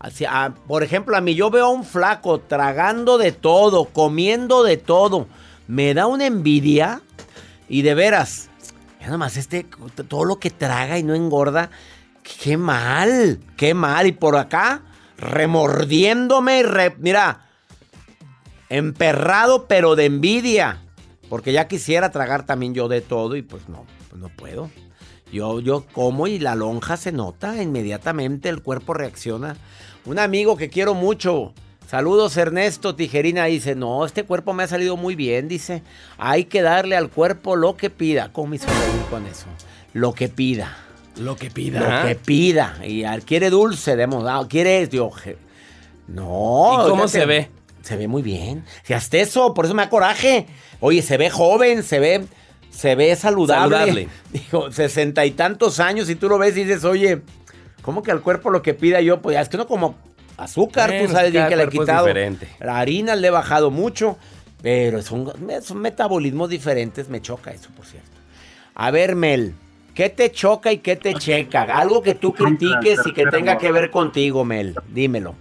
Así, 0.00 0.24
ah, 0.28 0.52
por 0.66 0.82
ejemplo, 0.82 1.16
a 1.16 1.20
mí 1.20 1.36
yo 1.36 1.48
veo 1.48 1.66
a 1.66 1.70
un 1.70 1.84
flaco 1.84 2.40
tragando 2.40 3.18
de 3.18 3.30
todo, 3.30 3.84
comiendo 3.84 4.64
de 4.64 4.78
todo. 4.78 5.28
Me 5.68 5.94
da 5.94 6.08
una 6.08 6.26
envidia 6.26 7.02
y 7.68 7.82
de 7.82 7.94
veras, 7.94 8.49
nada 9.06 9.18
más 9.18 9.36
este, 9.36 9.66
todo 10.08 10.24
lo 10.24 10.38
que 10.38 10.50
traga 10.50 10.98
y 10.98 11.02
no 11.02 11.14
engorda, 11.14 11.70
qué 12.42 12.56
mal, 12.56 13.40
qué 13.56 13.74
mal. 13.74 14.06
Y 14.06 14.12
por 14.12 14.36
acá, 14.36 14.82
remordiéndome, 15.16 16.60
y 16.60 16.62
re- 16.62 16.96
mira, 16.98 17.46
emperrado 18.68 19.66
pero 19.66 19.96
de 19.96 20.06
envidia. 20.06 20.82
Porque 21.28 21.52
ya 21.52 21.68
quisiera 21.68 22.10
tragar 22.10 22.44
también 22.44 22.74
yo 22.74 22.88
de 22.88 23.00
todo 23.00 23.36
y 23.36 23.42
pues 23.42 23.68
no, 23.68 23.84
pues 24.08 24.20
no 24.20 24.28
puedo. 24.30 24.70
Yo, 25.32 25.60
yo 25.60 25.86
como 25.92 26.26
y 26.26 26.40
la 26.40 26.56
lonja 26.56 26.96
se 26.96 27.12
nota 27.12 27.62
inmediatamente, 27.62 28.48
el 28.48 28.62
cuerpo 28.62 28.94
reacciona. 28.94 29.56
Un 30.06 30.18
amigo 30.18 30.56
que 30.56 30.70
quiero 30.70 30.94
mucho, 30.94 31.54
saludos 31.90 32.36
Ernesto 32.36 32.94
Tijerina, 32.94 33.46
dice, 33.46 33.74
no, 33.74 34.06
este 34.06 34.22
cuerpo 34.22 34.52
me 34.52 34.62
ha 34.62 34.68
salido 34.68 34.96
muy 34.96 35.16
bien, 35.16 35.48
dice, 35.48 35.82
hay 36.18 36.44
que 36.44 36.62
darle 36.62 36.96
al 36.96 37.10
cuerpo 37.10 37.56
lo 37.56 37.76
que 37.76 37.90
pida. 37.90 38.30
¿Cómo 38.32 38.48
me 38.48 38.58
con 39.10 39.26
eso? 39.26 39.46
Lo 39.92 40.12
que 40.12 40.28
pida. 40.28 40.76
Lo 41.16 41.34
que 41.36 41.48
Lo 41.48 41.54
pida. 41.54 42.06
que 42.06 42.14
pida. 42.14 42.78
Y 42.86 43.02
al- 43.02 43.24
quiere 43.24 43.50
dulce, 43.50 43.96
demos, 43.96 44.24
ah, 44.28 44.46
quiere, 44.48 44.88
yo, 44.88 45.10
no. 46.06 46.84
¿Y 46.86 46.88
cómo 46.88 47.08
se 47.08 47.26
ve? 47.26 47.50
Se 47.82 47.96
ve 47.96 48.06
muy 48.08 48.22
bien. 48.22 48.64
Si 48.84 48.92
hasta 48.92 49.18
eso, 49.18 49.52
por 49.54 49.64
eso 49.64 49.74
me 49.74 49.82
da 49.82 49.90
coraje. 49.90 50.46
Oye, 50.80 51.02
se 51.02 51.16
ve 51.16 51.28
joven, 51.30 51.82
se 51.82 51.98
ve, 51.98 52.24
se 52.70 52.94
ve 52.94 53.16
saludable. 53.16 53.76
Saludable. 53.76 54.08
Digo, 54.32 54.70
sesenta 54.70 55.26
y 55.26 55.32
tantos 55.32 55.80
años 55.80 56.08
y 56.08 56.14
tú 56.14 56.28
lo 56.28 56.38
ves 56.38 56.56
y 56.56 56.64
dices, 56.64 56.84
oye, 56.84 57.22
¿cómo 57.82 58.02
que 58.02 58.10
al 58.12 58.20
cuerpo 58.20 58.50
lo 58.50 58.62
que 58.62 58.74
pida 58.74 59.00
yo? 59.00 59.20
Pues 59.22 59.36
es 59.38 59.48
que 59.48 59.56
no 59.56 59.66
como 59.66 59.96
azúcar, 60.44 60.90
Bueno, 60.90 61.06
tú 61.06 61.12
sabes 61.12 61.32
bien 61.32 61.48
que 61.48 61.56
le 61.56 61.64
he 61.64 61.68
quitado. 61.68 62.06
diferente. 62.06 62.48
La 62.60 62.78
harina 62.78 63.14
le 63.16 63.28
he 63.28 63.30
bajado 63.30 63.70
mucho, 63.70 64.16
pero 64.62 65.02
son, 65.02 65.32
son 65.62 65.78
metabolismos 65.78 66.48
diferentes. 66.48 67.08
Me 67.08 67.20
choca 67.20 67.50
eso, 67.50 67.70
por 67.76 67.84
cierto. 67.86 68.08
A 68.74 68.90
ver, 68.90 69.14
Mel, 69.16 69.54
¿qué 69.94 70.08
te 70.08 70.30
choca 70.32 70.72
y 70.72 70.78
qué 70.78 70.96
te 70.96 71.14
checa? 71.14 71.62
Algo 71.62 72.02
que 72.02 72.14
tú 72.14 72.32
critiques 72.32 73.00
y 73.06 73.12
que 73.12 73.26
tenga 73.26 73.58
que 73.58 73.70
ver 73.72 73.90
contigo, 73.90 74.44
Mel. 74.44 74.74
Dímelo. 74.88 75.34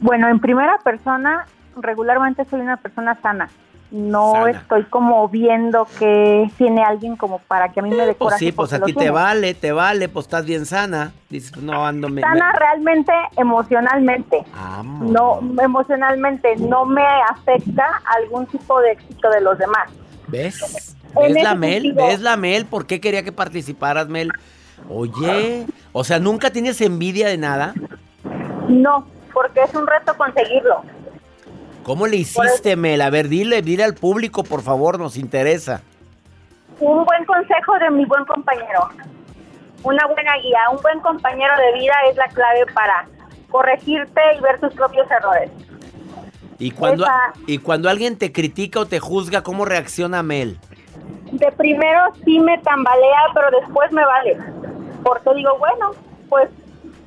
Bueno, 0.00 0.28
en 0.28 0.40
primera 0.40 0.78
persona, 0.82 1.46
regularmente 1.76 2.44
soy 2.50 2.60
una 2.60 2.76
persona 2.76 3.16
sana. 3.22 3.48
No 3.92 4.32
Sana. 4.32 4.50
estoy 4.52 4.84
como 4.84 5.28
viendo 5.28 5.86
que 5.98 6.50
tiene 6.56 6.82
alguien 6.82 7.14
como 7.16 7.40
para 7.40 7.68
que 7.72 7.80
a 7.80 7.82
mí 7.82 7.90
me 7.90 8.06
dé 8.06 8.14
Pues 8.14 8.36
sí, 8.36 8.50
pues 8.50 8.72
a 8.72 8.78
ti 8.80 8.92
te 8.94 9.00
tiene. 9.00 9.10
vale, 9.10 9.52
te 9.52 9.70
vale, 9.70 10.08
pues 10.08 10.24
estás 10.24 10.46
bien 10.46 10.64
sana. 10.64 11.12
Dices, 11.28 11.54
no 11.58 11.86
ando... 11.86 12.08
Me, 12.08 12.22
Sana 12.22 12.52
me- 12.52 12.58
realmente 12.58 13.12
emocionalmente. 13.36 14.44
Amo. 14.54 15.04
No, 15.12 15.62
emocionalmente 15.62 16.56
no 16.56 16.86
me 16.86 17.04
afecta 17.30 17.84
algún 18.18 18.46
tipo 18.46 18.80
de 18.80 18.92
éxito 18.92 19.28
de 19.30 19.42
los 19.42 19.58
demás. 19.58 19.90
¿Ves? 20.28 20.96
En 21.16 21.34
¿Ves 21.34 21.42
la 21.44 21.54
Mel? 21.54 21.82
sentido- 21.82 22.06
¿Ves 22.06 22.20
la 22.20 22.36
Mel? 22.38 22.64
¿Por 22.64 22.86
qué 22.86 22.98
quería 22.98 23.22
que 23.22 23.32
participaras, 23.32 24.08
Mel? 24.08 24.30
Oye, 24.88 25.66
o 25.92 26.02
sea, 26.04 26.18
¿nunca 26.18 26.50
tienes 26.50 26.80
envidia 26.80 27.28
de 27.28 27.36
nada? 27.38 27.74
No, 28.68 29.06
porque 29.34 29.60
es 29.62 29.74
un 29.74 29.86
reto 29.86 30.16
conseguirlo. 30.16 30.82
¿Cómo 31.84 32.06
le 32.06 32.16
hiciste, 32.16 32.76
Mel? 32.76 33.00
A 33.00 33.10
ver, 33.10 33.28
dile, 33.28 33.62
dile 33.62 33.84
al 33.84 33.94
público, 33.94 34.44
por 34.44 34.62
favor, 34.62 34.98
nos 34.98 35.16
interesa. 35.16 35.82
Un 36.78 37.04
buen 37.04 37.24
consejo 37.24 37.78
de 37.78 37.90
mi 37.90 38.04
buen 38.04 38.24
compañero. 38.24 38.88
Una 39.82 40.06
buena 40.06 40.36
guía, 40.42 40.60
un 40.70 40.80
buen 40.80 41.00
compañero 41.00 41.52
de 41.56 41.78
vida 41.80 41.94
es 42.10 42.16
la 42.16 42.28
clave 42.28 42.66
para 42.72 43.06
corregirte 43.50 44.20
y 44.38 44.40
ver 44.40 44.60
tus 44.60 44.72
propios 44.74 45.10
errores. 45.10 45.50
Y 46.58 46.70
cuando, 46.70 47.04
Esa- 47.04 47.32
y 47.48 47.58
cuando 47.58 47.88
alguien 47.88 48.16
te 48.16 48.30
critica 48.32 48.80
o 48.80 48.86
te 48.86 49.00
juzga, 49.00 49.42
¿cómo 49.42 49.64
reacciona 49.64 50.22
Mel? 50.22 50.58
De 51.32 51.50
primero 51.52 52.00
sí 52.24 52.38
me 52.38 52.58
tambalea, 52.58 53.18
pero 53.34 53.58
después 53.60 53.90
me 53.90 54.04
vale. 54.04 54.38
Porque 55.02 55.34
digo, 55.34 55.58
bueno, 55.58 55.90
pues 56.28 56.48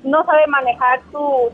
no 0.04 0.26
sabe 0.26 0.46
manejar 0.48 1.00
sus 1.12 1.54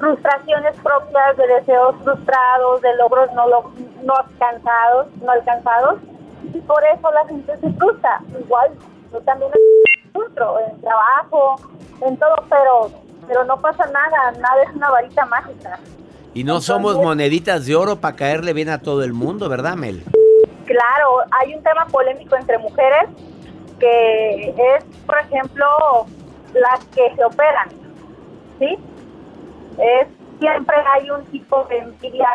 frustraciones 0.00 0.74
propias, 0.82 1.36
de 1.36 1.46
deseos 1.46 1.94
frustrados, 2.02 2.80
de 2.82 2.96
logros 2.96 3.30
no, 3.34 3.46
lo- 3.48 3.70
no 4.02 4.14
alcanzados, 4.16 5.06
no 5.22 5.30
alcanzados. 5.30 6.00
Y 6.52 6.58
por 6.62 6.82
eso 6.84 7.10
la 7.12 7.24
gente 7.26 7.56
se 7.58 7.70
frustra. 7.74 8.20
Igual, 8.38 8.72
yo 9.12 9.20
también 9.20 9.50
me 9.52 10.10
frustro 10.12 10.56
en 10.60 10.80
trabajo, 10.80 11.56
en 12.00 12.16
todo, 12.16 12.34
pero, 12.48 12.90
pero 13.28 13.44
no 13.44 13.56
pasa 13.60 13.84
nada. 13.86 14.32
Nada 14.32 14.62
es 14.68 14.74
una 14.74 14.90
varita 14.90 15.24
mágica. 15.26 15.78
Y 16.32 16.44
no 16.44 16.60
somos 16.60 16.96
moneditas 16.96 17.66
de 17.66 17.76
oro 17.76 17.96
para 17.96 18.16
caerle 18.16 18.52
bien 18.52 18.68
a 18.70 18.80
todo 18.80 19.02
el 19.04 19.12
mundo, 19.12 19.48
¿verdad, 19.48 19.74
Mel? 19.74 20.02
Claro, 20.64 21.18
hay 21.40 21.54
un 21.54 21.62
tema 21.62 21.84
polémico 21.86 22.36
entre 22.36 22.56
mujeres 22.58 23.08
que 23.80 24.50
es, 24.50 24.84
por 25.06 25.18
ejemplo, 25.18 25.66
las 26.54 26.84
que 26.94 27.12
se 27.16 27.24
operan, 27.24 27.68
¿sí? 28.58 28.78
Es 29.78 30.08
siempre 30.40 30.76
hay 30.94 31.10
un 31.10 31.24
tipo 31.26 31.64
de 31.64 31.78
envidia. 31.78 32.28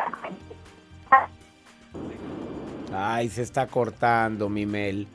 Ay, 2.93 3.29
se 3.29 3.41
está 3.41 3.67
cortando, 3.67 4.47
mi 4.47 4.65
Mel. 4.65 5.07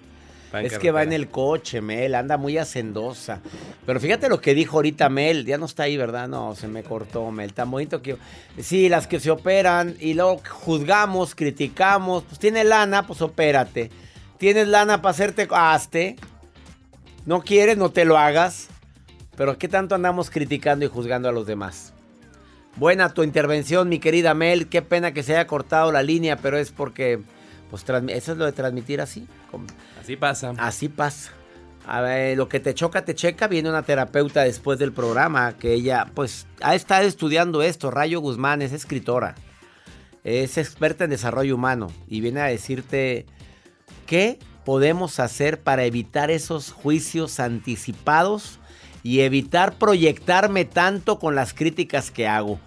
Es 0.52 0.78
que 0.78 0.90
va 0.90 1.04
en 1.04 1.12
el 1.12 1.28
coche, 1.28 1.80
Mel, 1.80 2.16
anda 2.16 2.36
muy 2.36 2.58
hacendosa. 2.58 3.40
Pero 3.86 4.00
fíjate 4.00 4.28
lo 4.28 4.40
que 4.40 4.52
dijo 4.52 4.78
ahorita 4.78 5.08
Mel, 5.08 5.46
ya 5.46 5.56
no 5.58 5.66
está 5.66 5.84
ahí, 5.84 5.96
¿verdad? 5.96 6.26
No, 6.26 6.56
se 6.56 6.66
me 6.66 6.82
cortó, 6.82 7.30
Mel, 7.30 7.54
tan 7.54 7.70
bonito 7.70 8.02
que... 8.02 8.16
Sí, 8.58 8.88
las 8.88 9.06
que 9.06 9.20
se 9.20 9.30
operan 9.30 9.94
y 10.00 10.14
luego 10.14 10.40
juzgamos, 10.50 11.36
criticamos, 11.36 12.24
pues 12.24 12.40
tiene 12.40 12.64
lana, 12.64 13.06
pues 13.06 13.22
opérate. 13.22 13.90
Tienes 14.38 14.66
lana 14.66 15.00
para 15.00 15.12
hacerte... 15.12 15.46
Hazte. 15.52 16.16
No 17.26 17.42
quieres, 17.42 17.76
no 17.76 17.90
te 17.90 18.04
lo 18.04 18.18
hagas. 18.18 18.68
Pero 19.36 19.56
¿qué 19.56 19.68
tanto 19.68 19.94
andamos 19.94 20.30
criticando 20.30 20.84
y 20.84 20.88
juzgando 20.88 21.28
a 21.28 21.32
los 21.32 21.46
demás? 21.46 21.94
Buena 22.76 23.12
tu 23.12 23.22
intervención, 23.22 23.88
mi 23.88 23.98
querida 23.98 24.34
Mel. 24.34 24.68
Qué 24.68 24.82
pena 24.82 25.12
que 25.12 25.22
se 25.22 25.34
haya 25.34 25.46
cortado 25.46 25.92
la 25.92 26.02
línea, 26.02 26.36
pero 26.36 26.58
es 26.58 26.70
porque... 26.70 27.20
Pues 27.70 27.84
eso 27.84 28.32
es 28.32 28.38
lo 28.38 28.46
de 28.46 28.52
transmitir 28.52 29.00
así. 29.00 29.28
Así 30.00 30.16
pasa. 30.16 30.54
Así 30.58 30.88
pasa. 30.88 31.30
A 31.86 32.00
ver, 32.00 32.36
lo 32.36 32.48
que 32.48 32.58
te 32.58 32.74
choca, 32.74 33.04
te 33.04 33.14
checa. 33.14 33.46
Viene 33.46 33.70
una 33.70 33.82
terapeuta 33.82 34.42
después 34.42 34.78
del 34.80 34.92
programa 34.92 35.56
que 35.56 35.72
ella, 35.74 36.10
pues, 36.14 36.48
ha 36.62 36.74
estado 36.74 37.06
estudiando 37.06 37.62
esto. 37.62 37.92
Rayo 37.92 38.20
Guzmán 38.20 38.60
es 38.62 38.72
escritora. 38.72 39.36
Es 40.24 40.58
experta 40.58 41.04
en 41.04 41.10
desarrollo 41.10 41.54
humano 41.54 41.92
y 42.08 42.20
viene 42.20 42.40
a 42.40 42.46
decirte 42.46 43.24
qué 44.06 44.38
podemos 44.64 45.18
hacer 45.18 45.60
para 45.60 45.84
evitar 45.84 46.30
esos 46.30 46.72
juicios 46.72 47.40
anticipados 47.40 48.58
y 49.02 49.20
evitar 49.20 49.74
proyectarme 49.74 50.64
tanto 50.64 51.18
con 51.18 51.34
las 51.34 51.54
críticas 51.54 52.10
que 52.10 52.28
hago. 52.28 52.58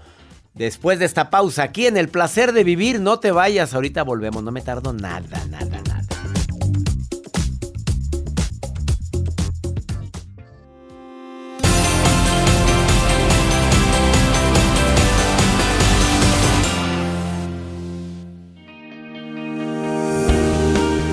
Después 0.53 0.99
de 0.99 1.05
esta 1.05 1.29
pausa, 1.29 1.63
aquí 1.63 1.87
en 1.87 1.97
El 1.97 2.09
Placer 2.09 2.53
de 2.53 2.63
Vivir, 2.63 2.99
no 2.99 3.19
te 3.19 3.31
vayas, 3.31 3.73
ahorita 3.73 4.03
volvemos, 4.03 4.43
no 4.43 4.51
me 4.51 4.61
tardo 4.61 4.93
nada, 4.93 5.43
nada, 5.49 5.81
nada. 5.87 6.03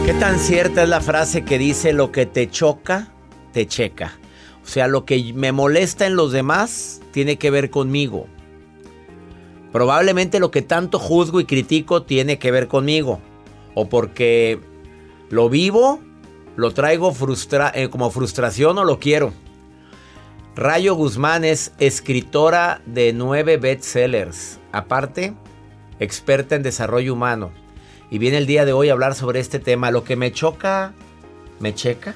¿Qué 0.05 0.17
tan 0.19 0.39
cierta 0.39 0.83
es 0.83 0.89
la 0.89 1.01
frase 1.01 1.45
que 1.45 1.57
dice 1.57 1.93
lo 1.93 2.11
que 2.13 2.27
te 2.27 2.51
choca, 2.51 3.09
te 3.53 3.67
checa? 3.67 4.20
Sea, 4.71 4.87
lo 4.87 5.05
que 5.05 5.33
me 5.35 5.51
molesta 5.51 6.07
en 6.07 6.15
los 6.15 6.31
demás 6.31 7.01
tiene 7.11 7.39
que 7.39 7.51
ver 7.51 7.71
conmigo. 7.71 8.29
Probablemente 9.73 10.39
lo 10.39 10.53
que 10.53 10.63
tanto 10.63 11.01
juzgo 11.01 11.41
y 11.41 11.45
critico 11.45 12.05
tiene 12.05 12.39
que 12.39 12.53
ver 12.53 12.69
conmigo. 12.69 13.21
O 13.75 13.89
porque 13.89 14.61
lo 15.29 15.49
vivo, 15.49 15.99
lo 16.55 16.71
traigo 16.71 17.13
eh, 17.75 17.89
como 17.89 18.13
frustración 18.13 18.79
o 18.79 18.85
lo 18.85 19.01
quiero. 19.01 19.33
Rayo 20.55 20.95
Guzmán 20.95 21.45
es 21.45 21.73
escritora 21.81 22.81
de 22.87 23.13
nueve 23.13 23.57
bestsellers. 23.57 24.61
Aparte, 24.71 25.35
experta 25.99 26.55
en 26.55 26.63
desarrollo 26.63 27.15
humano. 27.15 27.51
Y 28.09 28.19
viene 28.19 28.39
el 28.39 28.47
día 28.47 28.65
de 28.65 28.73
hoy 28.73 28.89
a 28.89 28.93
hablar 28.93 29.17
sobre 29.17 29.41
este 29.41 29.59
tema. 29.59 29.91
Lo 29.91 30.05
que 30.05 30.15
me 30.15 30.31
choca, 30.31 30.95
me 31.59 31.75
checa. 31.75 32.15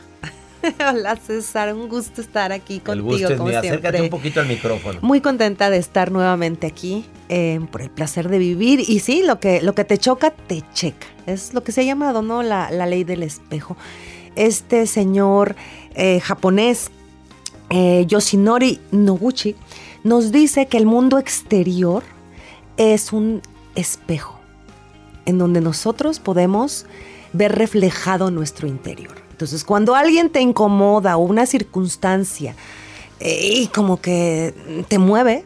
Hola 0.89 1.17
César, 1.17 1.75
un 1.75 1.89
gusto 1.89 2.21
estar 2.21 2.53
aquí 2.53 2.75
el 2.75 2.83
contigo 2.83 3.09
gusto 3.09 3.29
es 3.29 3.37
como 3.37 3.49
mío. 3.49 3.61
siempre. 3.61 3.89
Acércate 3.89 4.03
un 4.03 4.11
poquito 4.11 4.41
al 4.41 4.47
micrófono. 4.47 4.99
Muy 5.03 5.21
contenta 5.21 5.71
de 5.71 5.79
estar 5.79 6.11
nuevamente 6.11 6.67
aquí 6.67 7.05
eh, 7.29 7.61
por 7.71 7.83
el 7.83 7.91
placer 7.91 8.29
de 8.29 8.39
vivir. 8.39 8.81
Y 8.81 9.01
sí, 9.01 9.23
lo 9.25 9.41
que, 9.41 9.61
lo 9.63 9.75
que 9.75 9.85
te 9.85 9.99
choca, 9.99 10.31
te 10.31 10.63
checa. 10.73 11.07
Es 11.27 11.55
lo 11.55 11.63
que 11.63 11.73
se 11.73 11.83
ha 11.83 11.85
llamado, 11.85 12.23
¿no? 12.23 12.43
La, 12.43 12.71
la 12.71 12.87
ley 12.87 13.05
del 13.05 13.23
espejo. 13.23 13.77
Este 14.37 14.87
señor 14.87 15.55
eh, 15.95 16.21
japonés, 16.21 16.91
eh, 17.71 18.05
Yoshinori 18.07 18.81
Noguchi, 18.91 19.57
nos 20.03 20.33
dice 20.33 20.67
que 20.67 20.77
el 20.77 20.87
mundo 20.87 21.19
exterior 21.19 22.03
es 22.77 23.13
un 23.13 23.43
espejo 23.75 24.41
en 25.27 25.39
donde 25.39 25.61
nosotros 25.61 26.21
podemos 26.21 26.87
ver 27.33 27.53
reflejado 27.53 28.31
nuestro 28.31 28.69
interior. 28.69 29.24
Entonces, 29.45 29.65
cuando 29.65 29.95
alguien 29.95 30.31
te 30.31 30.41
incomoda 30.41 31.19
o 31.19 31.21
una 31.21 31.45
circunstancia 31.45 32.57
eh, 33.21 33.51
y 33.57 33.67
como 33.67 34.01
que 34.01 34.55
te 34.89 34.99
mueve, 34.99 35.45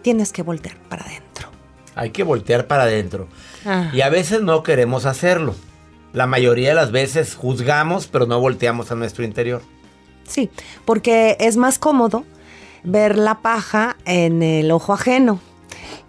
tienes 0.00 0.32
que 0.32 0.40
voltear 0.40 0.78
para 0.88 1.04
adentro. 1.04 1.50
Hay 1.94 2.10
que 2.10 2.22
voltear 2.22 2.66
para 2.66 2.84
adentro. 2.84 3.28
Ah. 3.66 3.90
Y 3.92 4.00
a 4.00 4.08
veces 4.08 4.40
no 4.40 4.62
queremos 4.62 5.04
hacerlo. 5.04 5.54
La 6.14 6.26
mayoría 6.26 6.70
de 6.70 6.76
las 6.76 6.92
veces 6.92 7.34
juzgamos, 7.34 8.06
pero 8.06 8.24
no 8.24 8.40
volteamos 8.40 8.90
a 8.90 8.94
nuestro 8.94 9.22
interior. 9.22 9.60
Sí, 10.26 10.48
porque 10.86 11.36
es 11.38 11.58
más 11.58 11.78
cómodo 11.78 12.24
ver 12.84 13.18
la 13.18 13.40
paja 13.42 13.98
en 14.06 14.42
el 14.42 14.70
ojo 14.70 14.94
ajeno. 14.94 15.40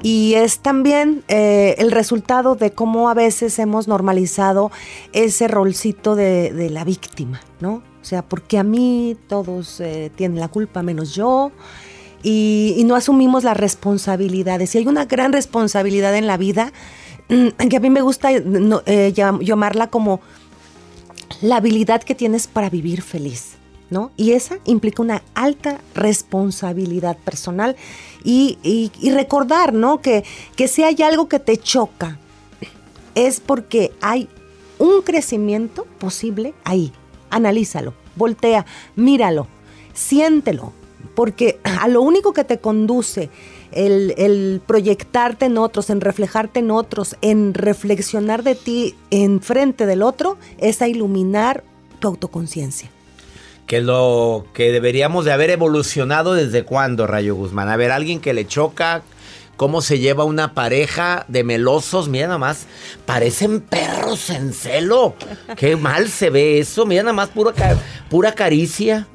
Y 0.02 0.36
es 0.36 0.60
también 0.60 1.24
eh, 1.28 1.76
el 1.80 1.92
resultado 1.92 2.56
de 2.56 2.72
cómo 2.72 3.10
a 3.10 3.14
veces 3.14 3.58
hemos 3.58 3.88
normalizado 3.88 4.72
ese 5.12 5.48
rolcito 5.48 6.16
de, 6.16 6.70
la 6.72 6.84
víctima, 6.84 7.42
¿no? 7.60 7.82
O 8.02 8.06
sea, 8.08 8.22
porque 8.22 8.58
a 8.58 8.64
mí 8.64 9.18
todos 9.28 9.80
eh, 9.82 10.12
tienen 10.16 10.40
la 10.40 10.48
culpa 10.48 10.84
menos 10.84 11.16
yo 11.16 11.52
y, 12.24 12.82
no 12.86 12.96
asumimos 12.96 13.44
las 13.44 13.58
responsabilidades. 13.58 14.76
Y 14.76 14.78
hay 14.78 14.88
una 14.88 15.06
gran 15.06 15.34
responsabilidad 15.34 16.16
en 16.16 16.28
la 16.28 16.38
vida 16.38 16.72
que 17.28 17.78
a 17.78 17.80
mí 17.80 17.90
me 17.90 18.02
gusta 18.02 18.32
eh, 18.32 19.14
llam- 19.14 19.44
llamarla 19.44 19.88
como 19.88 20.22
la 21.42 21.58
habilidad 21.58 22.04
que 22.04 22.16
tienes 22.16 22.48
para 22.48 22.70
vivir 22.70 23.02
feliz, 23.02 23.56
¿no? 23.90 24.12
Y 24.16 24.32
esa 24.32 24.60
implica 24.66 25.02
una 25.02 25.24
alta 25.36 25.80
responsabilidad 25.94 27.18
personal 27.18 27.76
y, 28.28 29.12
recordar, 29.12 29.74
¿no? 29.74 30.02
Que, 30.02 30.24
que 30.56 30.68
si 30.68 30.84
hay 30.84 31.02
algo 31.02 31.30
que 31.30 31.40
te 31.40 31.58
choca, 31.58 32.20
es 33.16 33.40
porque 33.40 33.94
hay 34.02 34.28
un 34.80 35.02
crecimiento 35.02 35.86
posible 35.98 36.54
ahí. 36.66 36.92
Analízalo, 37.30 37.94
voltea, 38.16 38.66
míralo, 38.96 39.48
siéntelo, 39.94 40.74
porque 41.16 41.60
a 41.64 41.88
lo 41.88 42.02
único 42.02 42.34
que 42.34 42.44
te 42.44 42.60
conduce 42.60 43.30
el, 43.72 44.14
el 44.18 44.62
proyectarte 44.66 45.46
en 45.46 45.58
otros, 45.58 45.90
en 45.90 46.02
reflejarte 46.02 46.60
en 46.60 46.72
otros, 46.72 47.16
en 47.22 47.54
reflexionar 47.54 48.44
de 48.44 48.56
ti 48.56 48.96
en 49.10 49.42
frente 49.42 49.86
del 49.86 50.04
otro, 50.04 50.38
es 50.58 50.82
a 50.82 50.88
iluminar 50.88 51.64
tu 52.00 52.10
autoconciencia. 52.10 52.90
Que 53.68 53.82
lo 53.82 54.46
que 54.54 54.72
deberíamos 54.72 55.26
de 55.26 55.34
haber 55.34 55.50
evolucionado 55.50 56.34
desde 56.34 56.64
cuándo, 56.64 57.06
Rayo 57.06 57.36
Guzmán. 57.36 57.70
A 57.70 57.76
ver, 57.76 57.92
alguien 57.92 58.22
que 58.22 58.34
le 58.34 58.48
choca, 58.48 59.04
cómo 59.58 59.82
se 59.82 60.00
lleva 60.00 60.24
una 60.24 60.54
pareja 60.54 61.26
de 61.28 61.44
melosos, 61.44 62.08
mira 62.08 62.28
nada 62.28 62.40
más, 62.40 62.66
parecen 63.06 63.60
perros 63.60 64.30
en 64.30 64.54
celo. 64.54 65.16
Qué 65.58 65.76
mal 65.76 66.08
se 66.08 66.30
ve 66.30 66.60
eso, 66.60 66.86
mira 66.86 67.04
nada 67.04 67.14
más 67.14 67.30
pura, 67.30 67.54
pura 68.10 68.32
caricia. 68.32 69.06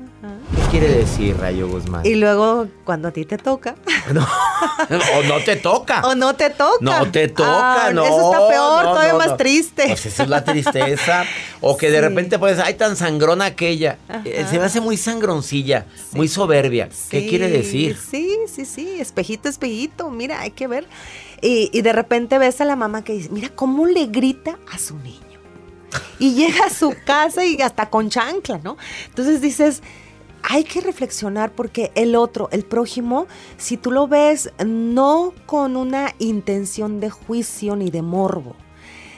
Quiere 0.73 0.89
decir, 0.89 1.37
Rayo 1.37 1.69
Guzmán? 1.69 2.05
Y 2.07 2.15
luego, 2.15 2.67
cuando 2.85 3.09
a 3.09 3.11
ti 3.13 3.27
te 3.27 3.37
toca, 3.37 3.75
No, 4.13 4.27
o 5.19 5.23
no 5.29 5.39
te 5.45 5.57
toca. 5.57 6.01
o 6.01 6.15
no 6.15 6.35
te 6.35 6.49
toca. 6.49 6.81
No 6.81 7.11
te 7.11 7.29
toca, 7.29 7.89
Ah, 7.89 7.91
no. 7.93 8.05
Eso 8.07 8.33
está 8.33 8.49
peor, 8.49 8.85
no, 8.85 8.91
todavía 8.93 9.13
no, 9.13 9.19
más 9.19 9.29
no. 9.29 9.37
triste. 9.37 9.85
Pues 9.87 10.07
esa 10.07 10.23
es 10.23 10.29
la 10.31 10.43
tristeza. 10.45 11.25
O 11.65 11.77
que 11.77 11.93
de 11.93 12.01
repente 12.01 12.41
pues, 12.41 12.59
ay, 12.59 12.75
tan 12.75 12.97
sangrona 12.97 13.45
aquella. 13.45 13.97
Eh, 14.25 14.45
Se 14.51 14.59
me 14.59 14.65
hace 14.65 14.81
muy 14.81 14.97
sangroncilla, 14.97 15.87
muy 16.13 16.27
soberbia. 16.27 16.89
¿Qué 17.09 17.29
quiere 17.29 17.47
decir? 17.49 17.97
Sí, 17.97 18.37
sí, 18.53 18.65
sí, 18.65 18.99
espejito, 18.99 19.49
espejito, 19.49 20.11
mira, 20.11 20.41
hay 20.41 20.51
que 20.51 20.67
ver. 20.67 20.89
Y, 21.41 21.71
y 21.73 21.83
de 21.83 21.93
repente 21.93 22.39
ves 22.39 22.61
a 22.61 22.65
la 22.65 22.75
mamá 22.75 23.05
que 23.05 23.13
dice, 23.13 23.29
mira 23.31 23.49
cómo 23.51 23.87
le 23.87 24.07
grita 24.07 24.59
a 24.73 24.79
su 24.79 24.97
niño. 24.99 25.21
Y 26.19 26.35
llega 26.35 26.65
a 26.67 26.71
su 26.71 26.97
casa 27.07 27.45
y 27.45 27.61
hasta 27.63 27.89
con 27.91 28.09
chancla, 28.11 28.59
¿no? 28.65 28.77
Entonces 29.07 29.41
dices, 29.41 29.83
hay 30.43 30.65
que 30.65 30.81
reflexionar 30.81 31.53
porque 31.53 31.93
el 31.95 32.17
otro, 32.17 32.49
el 32.53 32.65
prójimo, 32.65 33.27
si 33.57 33.77
tú 33.77 33.91
lo 33.91 34.09
ves 34.09 34.51
no 34.65 35.33
con 35.47 35.77
una 35.77 36.15
intención 36.19 37.01
de 37.01 37.11
juicio 37.11 37.77
ni 37.77 37.91
de 37.91 38.03
morbo, 38.03 38.57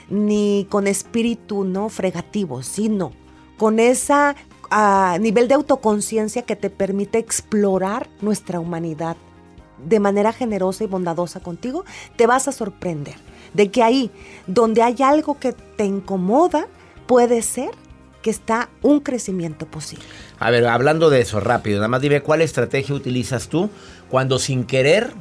ni 0.09 0.67
con 0.69 0.87
espíritu 0.87 1.63
no 1.63 1.89
fregativo, 1.89 2.61
sino 2.63 3.11
con 3.57 3.79
esa 3.79 4.35
ah, 4.69 5.17
nivel 5.19 5.47
de 5.47 5.55
autoconciencia 5.55 6.43
que 6.43 6.55
te 6.55 6.69
permite 6.69 7.17
explorar 7.17 8.09
nuestra 8.21 8.59
humanidad 8.59 9.17
de 9.83 9.99
manera 9.99 10.31
generosa 10.31 10.83
y 10.83 10.87
bondadosa 10.87 11.39
contigo, 11.39 11.85
te 12.15 12.27
vas 12.27 12.47
a 12.47 12.51
sorprender 12.51 13.15
de 13.53 13.71
que 13.71 13.83
ahí, 13.83 14.11
donde 14.47 14.81
hay 14.81 14.97
algo 15.01 15.39
que 15.39 15.53
te 15.53 15.85
incomoda, 15.85 16.67
puede 17.07 17.41
ser 17.41 17.71
que 18.25 18.31
está 18.31 18.71
un 18.81 19.01
crecimiento 19.01 19.67
posible. 19.67 20.03
A 20.39 20.49
ver, 20.49 20.65
hablando 20.65 21.11
de 21.11 21.21
eso, 21.21 21.39
rápido, 21.39 21.77
nada 21.77 21.89
más 21.89 22.01
dime 22.01 22.21
cuál 22.21 22.41
estrategia 22.41 22.95
utilizas 22.95 23.49
tú 23.49 23.69
cuando 24.09 24.39
sin 24.39 24.63
querer 24.63 25.11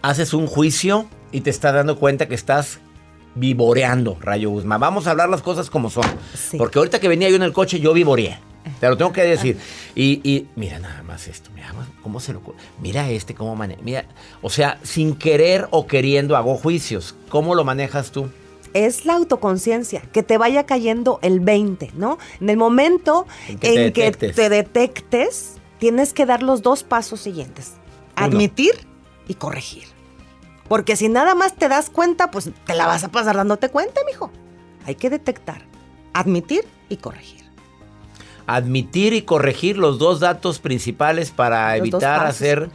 haces 0.00 0.32
un 0.32 0.46
juicio 0.46 1.06
y 1.32 1.42
te 1.42 1.50
estás 1.50 1.74
dando 1.74 1.98
cuenta 1.98 2.26
que 2.26 2.34
estás 2.34 2.78
vivoreando, 3.34 4.16
Rayo 4.22 4.48
Guzmán. 4.48 4.80
Vamos 4.80 5.06
a 5.06 5.10
hablar 5.10 5.28
las 5.28 5.42
cosas 5.42 5.68
como 5.68 5.90
son. 5.90 6.06
Sí. 6.34 6.56
Porque 6.56 6.78
ahorita 6.78 6.98
que 6.98 7.08
venía 7.08 7.28
yo 7.28 7.36
en 7.36 7.42
el 7.42 7.52
coche, 7.52 7.78
yo 7.78 7.92
vivoreé. 7.92 8.38
Te 8.80 8.88
lo 8.88 8.96
tengo 8.96 9.12
que 9.12 9.20
decir. 9.20 9.58
Y, 9.94 10.22
y 10.26 10.48
mira 10.56 10.78
nada 10.78 11.02
más 11.02 11.28
esto. 11.28 11.50
Mira 11.54 11.74
cómo 12.02 12.20
se 12.20 12.32
lo... 12.32 12.40
Mira 12.80 13.10
este 13.10 13.34
cómo 13.34 13.54
maneja. 13.54 13.82
Mira, 13.82 14.06
o 14.40 14.48
sea, 14.48 14.78
sin 14.82 15.14
querer 15.14 15.68
o 15.72 15.86
queriendo 15.86 16.38
hago 16.38 16.56
juicios. 16.56 17.14
¿Cómo 17.28 17.54
lo 17.54 17.64
manejas 17.64 18.12
tú? 18.12 18.30
Es 18.74 19.06
la 19.06 19.14
autoconciencia, 19.14 20.02
que 20.12 20.22
te 20.22 20.36
vaya 20.36 20.66
cayendo 20.66 21.18
el 21.22 21.40
20, 21.40 21.92
¿no? 21.94 22.18
En 22.40 22.50
el 22.50 22.56
momento 22.56 23.26
En 23.48 23.58
que 23.58 23.68
te 23.68 23.92
que 23.92 24.02
detectes. 24.04 24.36
te 24.36 24.48
detectes, 24.48 25.54
tienes 25.78 26.12
que 26.12 26.26
dar 26.26 26.42
los 26.42 26.62
dos 26.62 26.82
pasos 26.82 27.20
siguientes. 27.20 27.74
Uno. 28.16 28.26
Admitir 28.26 28.74
y 29.28 29.34
corregir. 29.34 29.84
Porque 30.68 30.96
si 30.96 31.08
nada 31.08 31.34
más 31.34 31.54
te 31.54 31.68
das 31.68 31.88
cuenta, 31.88 32.30
pues 32.30 32.50
te 32.66 32.74
la 32.74 32.86
vas 32.86 33.04
a 33.04 33.08
pasar 33.08 33.36
dándote 33.36 33.68
cuenta, 33.68 34.00
mijo. 34.06 34.30
Hay 34.86 34.96
que 34.96 35.08
detectar, 35.08 35.62
admitir 36.12 36.64
y 36.88 36.96
corregir. 36.96 37.44
Admitir 38.46 39.14
y 39.14 39.22
corregir 39.22 39.78
los 39.78 39.98
dos 39.98 40.20
datos 40.20 40.58
principales 40.58 41.30
para 41.30 41.70
Los 41.76 41.86
evitar 41.86 42.26
hacer 42.26 42.70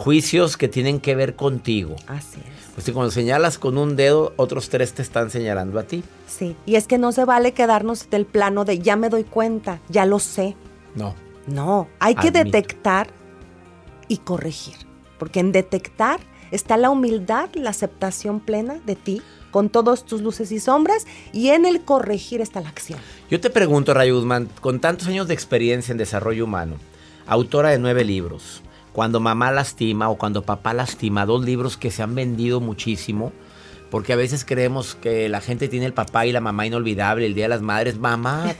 juicios 0.00 0.56
que 0.56 0.66
tienen 0.66 0.98
que 0.98 1.14
ver 1.14 1.36
contigo. 1.36 1.94
Así 2.06 2.40
es. 2.40 2.72
Pues 2.74 2.86
si 2.86 2.92
cuando 2.92 3.10
señalas 3.10 3.58
con 3.58 3.76
un 3.76 3.96
dedo, 3.96 4.32
otros 4.36 4.70
tres 4.70 4.94
te 4.94 5.02
están 5.02 5.30
señalando 5.30 5.78
a 5.78 5.82
ti. 5.82 6.02
Sí, 6.26 6.56
y 6.64 6.76
es 6.76 6.86
que 6.86 6.96
no 6.96 7.12
se 7.12 7.26
vale 7.26 7.52
quedarnos 7.52 8.08
del 8.08 8.24
plano 8.24 8.64
de 8.64 8.78
ya 8.78 8.96
me 8.96 9.10
doy 9.10 9.24
cuenta, 9.24 9.80
ya 9.90 10.06
lo 10.06 10.18
sé. 10.18 10.56
No. 10.94 11.14
No, 11.46 11.88
hay 11.98 12.14
que 12.14 12.30
detectar 12.30 13.08
y 14.08 14.18
corregir. 14.18 14.74
Porque 15.18 15.40
en 15.40 15.52
detectar 15.52 16.20
está 16.50 16.78
la 16.78 16.88
humildad, 16.88 17.50
la 17.54 17.70
aceptación 17.70 18.40
plena 18.40 18.80
de 18.86 18.96
ti, 18.96 19.20
con 19.50 19.68
todos 19.68 20.06
tus 20.06 20.22
luces 20.22 20.50
y 20.50 20.60
sombras, 20.60 21.06
y 21.34 21.48
en 21.48 21.66
el 21.66 21.82
corregir 21.82 22.40
está 22.40 22.62
la 22.62 22.70
acción. 22.70 22.98
Yo 23.30 23.38
te 23.40 23.50
pregunto, 23.50 23.92
Rayo 23.92 24.16
Guzmán, 24.16 24.48
con 24.60 24.80
tantos 24.80 25.08
años 25.08 25.28
de 25.28 25.34
experiencia 25.34 25.92
en 25.92 25.98
desarrollo 25.98 26.44
humano, 26.44 26.76
autora 27.26 27.70
de 27.70 27.78
nueve 27.78 28.04
libros, 28.04 28.62
Cuando 28.92 29.20
mamá 29.20 29.52
lastima 29.52 30.08
o 30.08 30.16
Cuando 30.16 30.42
papá 30.42 30.74
lastima, 30.74 31.26
dos 31.26 31.44
libros 31.44 31.76
que 31.76 31.90
se 31.90 32.02
han 32.02 32.14
vendido 32.14 32.60
muchísimo, 32.60 33.32
porque 33.90 34.12
a 34.12 34.16
veces 34.16 34.44
creemos 34.44 34.94
que 34.94 35.28
la 35.28 35.40
gente 35.40 35.68
tiene 35.68 35.86
el 35.86 35.92
papá 35.92 36.24
y 36.24 36.32
la 36.32 36.40
mamá 36.40 36.66
inolvidable, 36.66 37.26
el 37.26 37.34
Día 37.34 37.44
de 37.44 37.50
las 37.50 37.60
Madres, 37.60 37.98
mamá, 37.98 38.54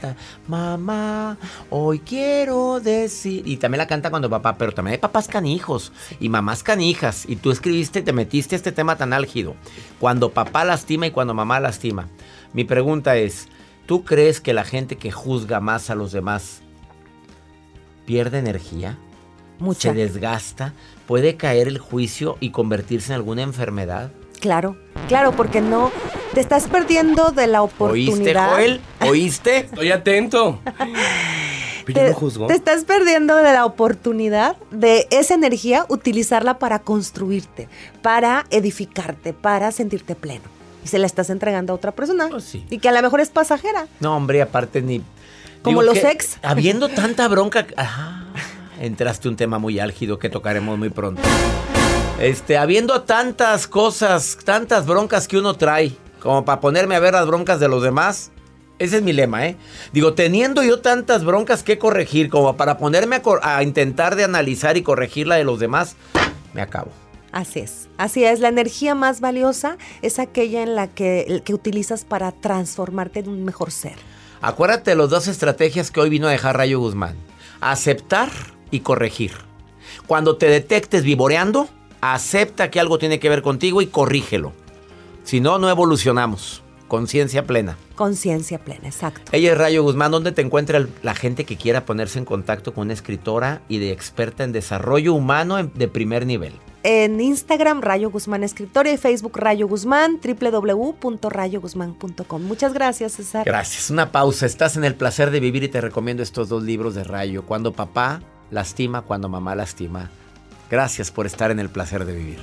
mamá, 0.47 1.37
hoy 1.69 1.99
quiero 1.99 2.79
decir, 2.81 3.47
y 3.47 3.57
también 3.57 3.79
la 3.79 3.87
canta 3.87 4.09
cuando 4.09 4.29
papá, 4.29 4.57
pero 4.57 4.73
también 4.73 4.93
hay 4.93 4.99
papás 4.99 5.27
canijos 5.27 5.93
y 6.19 6.29
mamás 6.29 6.63
canijas, 6.63 7.25
y 7.27 7.37
tú 7.37 7.51
escribiste, 7.51 8.01
te 8.01 8.13
metiste 8.13 8.55
este 8.55 8.71
tema 8.71 8.97
tan 8.97 9.13
álgido, 9.13 9.55
cuando 9.99 10.31
papá 10.31 10.65
lastima 10.65 11.07
y 11.07 11.11
cuando 11.11 11.33
mamá 11.33 11.59
lastima. 11.59 12.09
Mi 12.53 12.65
pregunta 12.65 13.15
es, 13.15 13.47
¿tú 13.85 14.03
crees 14.03 14.41
que 14.41 14.53
la 14.53 14.65
gente 14.65 14.97
que 14.97 15.11
juzga 15.11 15.61
más 15.61 15.89
a 15.89 15.95
los 15.95 16.11
demás 16.11 16.61
pierde 18.05 18.39
energía? 18.39 18.97
Mucha. 19.61 19.93
¿Se 19.93 19.95
desgasta? 19.95 20.73
¿Puede 21.07 21.37
caer 21.37 21.67
el 21.67 21.77
juicio 21.77 22.35
y 22.39 22.49
convertirse 22.49 23.11
en 23.13 23.15
alguna 23.15 23.43
enfermedad? 23.43 24.11
Claro, 24.39 24.75
claro, 25.07 25.33
porque 25.33 25.61
no 25.61 25.91
te 26.33 26.41
estás 26.41 26.67
perdiendo 26.67 27.29
de 27.29 27.45
la 27.47 27.61
¿Oíste, 27.61 27.75
oportunidad. 27.75 28.49
Joel? 28.53 28.81
¿Oíste? 29.01 29.57
Estoy 29.71 29.91
atento. 29.91 30.59
Pero 31.85 31.99
Te, 31.99 32.09
no 32.09 32.15
juzgo. 32.15 32.47
te 32.47 32.53
estás 32.53 32.85
perdiendo 32.85 33.35
de 33.35 33.53
la 33.53 33.65
oportunidad 33.65 34.55
de 34.71 35.07
esa 35.11 35.35
energía 35.35 35.85
utilizarla 35.89 36.57
para 36.57 36.79
construirte, 36.79 37.69
para 38.01 38.45
edificarte, 38.49 39.33
para 39.33 39.71
sentirte 39.71 40.15
pleno. 40.15 40.45
Y 40.83 40.87
se 40.87 40.97
la 40.97 41.05
estás 41.05 41.29
entregando 41.29 41.73
a 41.73 41.75
otra 41.75 41.91
persona. 41.91 42.27
Pues 42.29 42.45
sí. 42.45 42.65
Y 42.71 42.79
que 42.79 42.89
a 42.89 42.91
lo 42.91 43.01
mejor 43.03 43.19
es 43.21 43.29
pasajera. 43.29 43.87
No, 43.99 44.15
hombre, 44.15 44.41
aparte 44.41 44.81
ni... 44.81 45.03
Como 45.61 45.83
los 45.83 45.97
ex. 46.03 46.37
Habiendo 46.41 46.89
tanta 46.89 47.27
bronca... 47.27 47.67
Ajá, 47.75 48.20
entraste 48.81 49.29
un 49.29 49.35
tema 49.35 49.59
muy 49.59 49.79
álgido 49.79 50.17
que 50.17 50.29
tocaremos 50.29 50.77
muy 50.77 50.89
pronto. 50.89 51.21
Este, 52.19 52.57
habiendo 52.57 53.03
tantas 53.03 53.67
cosas, 53.67 54.37
tantas 54.43 54.85
broncas 54.85 55.27
que 55.27 55.37
uno 55.37 55.55
trae, 55.55 55.93
como 56.19 56.43
para 56.45 56.59
ponerme 56.59 56.95
a 56.95 56.99
ver 56.99 57.13
las 57.13 57.27
broncas 57.27 57.59
de 57.59 57.67
los 57.67 57.83
demás. 57.83 58.31
Ese 58.79 58.97
es 58.97 59.03
mi 59.03 59.13
lema, 59.13 59.45
¿eh? 59.45 59.57
Digo, 59.93 60.15
teniendo 60.15 60.63
yo 60.63 60.81
tantas 60.81 61.23
broncas 61.23 61.61
que 61.61 61.77
corregir, 61.77 62.29
como 62.29 62.57
para 62.57 62.79
ponerme 62.79 63.21
a, 63.43 63.61
intentar 63.61 64.15
de 64.15 64.23
analizar 64.23 64.75
y 64.75 64.81
corregir 64.81 65.27
la 65.27 65.35
de 65.35 65.43
los 65.43 65.59
demás, 65.59 65.95
me 66.53 66.61
acabo. 66.61 66.91
Así 67.31 67.59
es, 67.59 67.87
así 67.97 68.23
es. 68.23 68.39
La 68.39 68.47
energía 68.47 68.95
más 68.95 69.21
valiosa 69.21 69.77
es 70.01 70.17
aquella 70.17 70.63
en 70.63 70.75
la 70.75 70.87
que, 70.87 71.43
que 71.45 71.53
utilizas 71.53 72.05
para 72.05 72.31
transformarte 72.31 73.19
en 73.19 73.29
un 73.29 73.45
mejor 73.45 73.69
ser. 73.69 73.95
Acuérdate 74.41 74.91
de 74.91 74.97
las 74.97 75.11
dos 75.11 75.27
estrategias 75.27 75.91
que 75.91 75.99
hoy 75.99 76.09
vino 76.09 76.27
a 76.27 76.31
dejar 76.31 76.57
Rayo 76.57 76.79
Guzmán. 76.79 77.15
Aceptar 77.61 78.31
y 78.71 78.79
corregir. 78.79 79.33
Cuando 80.07 80.37
te 80.37 80.47
detectes 80.47 81.03
vivoreando, 81.03 81.69
acepta 82.01 82.71
que 82.71 82.79
algo 82.79 82.97
tiene 82.97 83.19
que 83.19 83.29
ver 83.29 83.41
contigo 83.41 83.81
y 83.81 83.87
corrígelo. 83.87 84.53
Si 85.23 85.39
no, 85.39 85.59
no 85.59 85.69
evolucionamos. 85.69 86.63
Conciencia 86.87 87.45
plena. 87.45 87.77
Conciencia 87.95 88.59
plena, 88.59 88.87
exacto. 88.87 89.31
Ella 89.31 89.53
es 89.53 89.57
Rayo 89.57 89.81
Guzmán. 89.83 90.11
¿Dónde 90.11 90.33
te 90.33 90.41
encuentra 90.41 90.85
la 91.03 91.15
gente 91.15 91.45
que 91.45 91.55
quiera 91.55 91.85
ponerse 91.85 92.19
en 92.19 92.25
contacto 92.25 92.73
con 92.73 92.87
una 92.87 92.93
escritora 92.93 93.61
y 93.69 93.77
de 93.77 93.93
experta 93.93 94.43
en 94.43 94.51
desarrollo 94.51 95.13
humano 95.13 95.63
de 95.63 95.87
primer 95.87 96.25
nivel? 96.25 96.51
En 96.83 97.21
Instagram, 97.21 97.81
Rayo 97.81 98.09
Guzmán 98.09 98.43
Escritora 98.43 98.91
y 98.91 98.97
Facebook, 98.97 99.37
Rayo 99.37 99.67
Guzmán, 99.67 100.19
www.rayoguzmán.com. 100.21 102.43
Muchas 102.43 102.73
gracias, 102.73 103.13
César. 103.13 103.45
Gracias. 103.45 103.91
Una 103.91 104.11
pausa. 104.11 104.45
Estás 104.45 104.75
en 104.75 104.83
el 104.83 104.95
placer 104.95 105.31
de 105.31 105.39
vivir 105.39 105.63
y 105.63 105.69
te 105.69 105.79
recomiendo 105.79 106.23
estos 106.23 106.49
dos 106.49 106.63
libros 106.63 106.93
de 106.95 107.05
Rayo. 107.05 107.45
Cuando 107.45 107.71
papá 107.71 108.21
lastima, 108.51 109.01
cuando 109.01 109.29
mamá 109.29 109.55
lastima. 109.55 110.09
Gracias 110.69 111.09
por 111.11 111.25
estar 111.25 111.51
en 111.51 111.59
el 111.59 111.69
placer 111.69 112.05
de 112.05 112.13
vivir. 112.13 112.39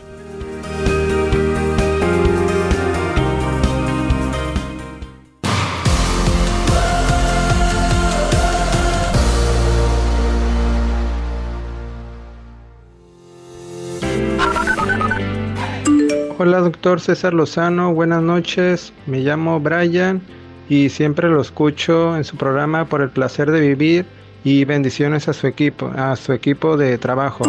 Hola, 16.41 16.61
doctor 16.61 17.01
César 17.01 17.35
Lozano. 17.35 17.93
Buenas 17.93 18.23
noches. 18.23 18.93
Me 19.07 19.21
llamo 19.21 19.59
Brian 19.59 20.23
y 20.69 20.89
siempre 20.89 21.29
lo 21.29 21.41
escucho 21.41 22.17
en 22.17 22.25
su 22.25 22.37
programa 22.37 22.85
por 22.85 23.01
el 23.01 23.11
placer 23.11 23.51
de 23.51 23.61
vivir 23.61 24.18
y 24.45 24.65
bendiciones 24.65 25.29
a 25.29 25.33
su 25.33 25.47
equipo, 25.47 25.91
a 25.97 26.17
su 26.17 26.33
equipo 26.33 26.77
de 26.77 26.99
trabajo. 26.99 27.45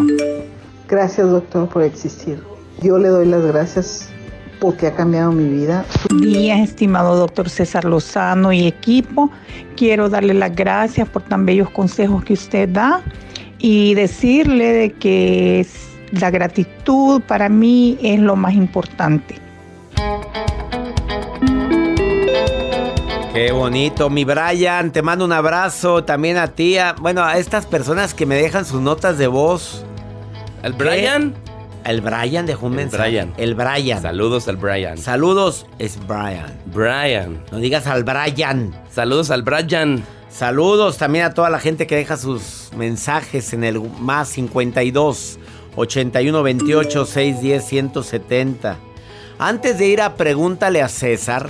Gracias, 0.87 1.29
doctor, 1.29 1.69
por 1.69 1.83
existir. 1.83 2.41
Yo 2.81 2.97
le 2.97 3.09
doy 3.09 3.27
las 3.27 3.43
gracias 3.43 4.09
porque 4.59 4.87
ha 4.87 4.95
cambiado 4.95 5.31
mi 5.31 5.47
vida. 5.47 5.85
días, 6.19 6.59
estimado 6.59 7.15
doctor 7.15 7.49
César 7.49 7.85
Lozano 7.85 8.51
y 8.51 8.67
equipo. 8.67 9.29
Quiero 9.75 10.09
darle 10.09 10.33
las 10.33 10.55
gracias 10.55 11.07
por 11.07 11.21
tan 11.23 11.45
bellos 11.45 11.69
consejos 11.69 12.23
que 12.23 12.33
usted 12.33 12.69
da 12.69 13.01
y 13.59 13.93
decirle 13.93 14.73
de 14.73 14.91
que 14.93 15.65
la 16.11 16.31
gratitud 16.31 17.21
para 17.21 17.49
mí 17.49 17.97
es 18.01 18.19
lo 18.19 18.35
más 18.35 18.53
importante. 18.53 19.35
Qué 23.33 23.51
bonito, 23.51 24.09
mi 24.09 24.25
Brian, 24.25 24.91
te 24.91 25.01
mando 25.01 25.23
un 25.23 25.31
abrazo 25.31 26.03
también 26.03 26.37
a 26.37 26.47
ti, 26.47 26.77
a- 26.77 26.93
bueno, 26.93 27.23
a 27.23 27.37
estas 27.37 27.65
personas 27.65 28.13
que 28.13 28.25
me 28.25 28.35
dejan 28.35 28.65
sus 28.65 28.81
notas 28.81 29.17
de 29.17 29.27
voz. 29.27 29.83
¿El 30.63 30.73
¿Qué? 30.73 30.77
Brian? 30.83 31.35
El 31.85 32.01
Brian 32.01 32.45
dejó 32.45 32.65
un 32.65 32.73
El 32.73 32.77
mensaje. 32.77 33.03
Brian. 33.03 33.33
El 33.37 33.55
Brian. 33.55 34.01
Saludos 34.01 34.47
al 34.47 34.57
Brian. 34.57 34.97
Saludos, 34.97 35.67
es 35.77 35.97
Brian. 36.07 36.59
Brian. 36.65 37.41
No 37.51 37.59
digas 37.59 37.87
al 37.87 38.03
Brian. 38.03 38.75
Saludos 38.91 39.29
al 39.31 39.43
Brian. 39.43 40.03
Saludos 40.29 40.97
también 40.97 41.25
a 41.25 41.33
toda 41.33 41.49
la 41.49 41.59
gente 41.59 41.87
que 41.87 41.95
deja 41.95 42.17
sus 42.17 42.69
mensajes 42.75 43.53
en 43.53 43.63
el 43.63 43.79
más 43.99 44.27
52 44.29 45.39
81 45.75 46.43
28 46.43 47.05
610 47.05 47.63
170. 47.65 48.77
Antes 49.37 49.77
de 49.79 49.87
ir 49.87 50.01
a 50.01 50.15
pregúntale 50.15 50.81
a 50.81 50.89
César, 50.89 51.49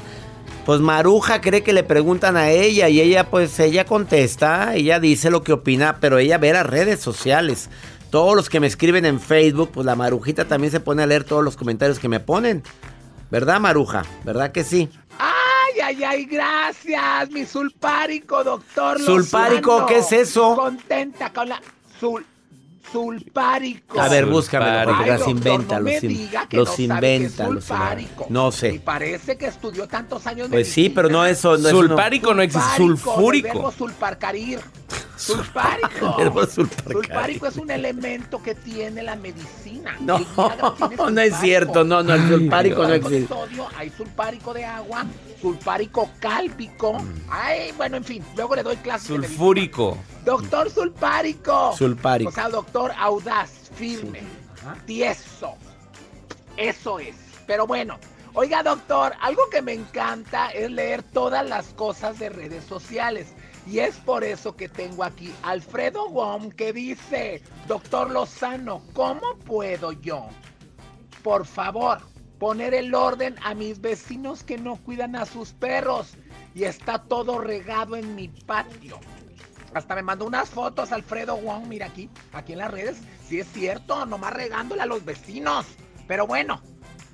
pues 0.66 0.80
Maruja 0.80 1.42
cree 1.42 1.64
que 1.64 1.74
le 1.74 1.84
preguntan 1.84 2.38
a 2.38 2.50
ella 2.50 2.90
y 2.90 3.02
ella 3.02 3.30
pues 3.30 3.60
ella 3.60 3.86
contesta, 3.86 4.76
ella 4.76 5.00
dice 5.00 5.30
lo 5.30 5.44
que 5.44 5.54
opina, 5.54 5.98
pero 6.00 6.18
ella 6.18 6.38
ve 6.38 6.54
las 6.54 6.66
redes 6.66 7.00
sociales. 7.00 7.70
Todos 8.12 8.36
los 8.36 8.50
que 8.50 8.60
me 8.60 8.68
escriben 8.68 9.06
en 9.06 9.20
Facebook, 9.20 9.72
pues 9.74 9.86
la 9.86 9.96
Marujita 9.96 10.46
también 10.46 10.72
se 10.72 10.80
pone 10.80 11.04
a 11.04 11.06
leer 11.06 11.24
todos 11.24 11.44
los 11.44 11.56
comentarios 11.56 12.00
que 12.00 12.10
me 12.10 12.20
ponen. 12.20 12.64
¿Verdad, 13.30 13.60
Maruja? 13.60 14.04
¿Verdad 14.24 14.52
que 14.52 14.64
sí? 14.64 14.90
Ay, 15.20 15.80
ay, 15.84 16.04
ay, 16.04 16.26
gracias, 16.26 17.30
mi 17.30 17.46
sulpárico, 17.46 18.44
doctor. 18.44 19.00
¿Sulpárico? 19.00 19.72
Lozano. 19.72 19.86
¿Qué 19.88 19.98
es 20.00 20.12
eso? 20.12 20.56
Contenta 20.56 21.32
con 21.32 21.50
la 21.50 21.62
sul 22.00 22.26
sulpárico. 22.92 24.00
A 24.00 24.08
ver, 24.10 24.26
búscamelo, 24.26 24.72
Ay, 24.92 24.96
porque 24.96 25.12
las 25.12 25.28
inventa, 25.28 25.76
no 25.80 25.82
los, 25.82 26.02
me 26.04 26.08
in- 26.08 26.08
diga 26.18 26.48
que 26.48 26.58
los 26.58 26.70
no 26.70 26.76
sabe 26.76 27.16
inventa. 27.16 27.44
es 27.44 27.50
los 27.50 27.70
inventa. 27.70 28.26
No 28.30 28.50
Y 28.50 28.52
sé. 28.52 28.82
parece 28.84 29.38
que 29.38 29.46
estudió 29.48 29.88
tantos 29.88 30.26
años 30.28 30.48
Pues 30.50 30.72
sí, 30.72 30.90
pero 30.90 31.10
no 31.10 31.26
eso. 31.26 31.58
No 31.58 31.68
es 31.68 31.72
Sulpárico 31.76 32.34
no 32.34 32.42
existe, 32.42 32.78
sulfúrico. 32.78 33.72
sulparcarir. 33.72 34.60
Verbo 36.18 36.46
sulparcarir. 36.46 36.94
Sulfárico 36.94 37.48
es 37.48 37.58
un 37.58 37.70
elemento 37.72 38.42
que 38.42 38.56
tiene 38.56 39.04
la 39.04 39.16
medicina. 39.18 39.98
No, 40.00 40.20
no 41.12 41.22
es 41.22 41.36
cierto, 41.40 41.84
no, 41.84 42.02
no, 42.04 42.14
el 42.14 42.28
sulpárico 42.30 42.84
no 42.84 42.90
de 42.90 42.96
existe. 42.98 43.28
sodio, 43.28 43.68
hay 43.78 43.90
sulfárico 43.90 44.54
de 44.54 44.64
agua, 44.64 45.06
sulfárico 45.42 46.10
cálpico. 46.20 46.94
Mm. 46.94 47.22
Ay, 47.30 47.72
bueno, 47.78 47.98
en 47.98 48.04
fin, 48.04 48.26
luego 48.36 48.56
le 48.56 48.64
doy 48.64 48.76
clases 48.78 49.08
de. 49.08 49.28
Sulfúrico. 49.28 49.98
Doctor 50.26 50.70
sulpárico. 50.70 51.76
Sulpárico. 51.76 52.30
O 52.30 52.34
sea, 52.34 52.50
doctor 52.50 52.92
audaz, 52.98 53.72
firme, 53.76 54.22
tieso. 54.86 55.56
Eso 56.58 57.00
es. 57.00 57.16
Pero 57.48 57.66
bueno, 57.66 57.98
oiga, 58.34 58.62
doctor, 58.64 59.14
algo 59.22 59.44
que 59.50 59.62
me 59.62 59.74
encanta 59.74 60.50
es 60.50 60.70
leer 60.70 61.04
todas 61.04 61.48
las 61.48 61.68
cosas 61.68 62.20
de 62.20 62.30
redes 62.30 62.64
sociales. 62.66 63.34
Y 63.66 63.80
es 63.80 63.96
por 63.98 64.24
eso 64.24 64.56
que 64.56 64.68
tengo 64.68 65.04
aquí 65.04 65.34
Alfredo 65.44 66.10
Wong 66.10 66.54
que 66.54 66.74
dice, 66.74 67.44
doctor 67.68 68.10
Lozano, 68.10 68.82
¿cómo 68.94 69.36
puedo 69.46 69.92
yo, 69.92 70.28
por 71.24 71.46
favor, 71.46 72.00
poner 72.40 72.74
el 72.74 72.96
orden 72.96 73.36
a 73.44 73.54
mis 73.54 73.82
vecinos 73.82 74.44
que 74.44 74.58
no 74.58 74.78
cuidan 74.78 75.16
a 75.16 75.26
sus 75.26 75.52
perros? 75.52 76.16
Y 76.56 76.64
está 76.64 77.04
todo 77.04 77.40
regado 77.40 77.96
en 77.96 78.16
mi 78.16 78.30
patio. 78.30 79.00
Hasta 79.74 79.94
me 79.94 80.02
mandó 80.02 80.26
unas 80.26 80.50
fotos 80.50 80.92
Alfredo 80.92 81.38
Wong, 81.38 81.68
mira 81.68 81.86
aquí, 81.88 82.10
aquí 82.34 82.54
en 82.54 82.60
las 82.60 82.72
redes. 82.72 82.98
Sí 83.28 83.40
es 83.40 83.48
cierto, 83.52 84.06
nomás 84.06 84.34
regándole 84.34 84.82
a 84.82 84.88
los 84.88 85.06
vecinos. 85.06 85.66
Pero 86.08 86.26
bueno, 86.26 86.62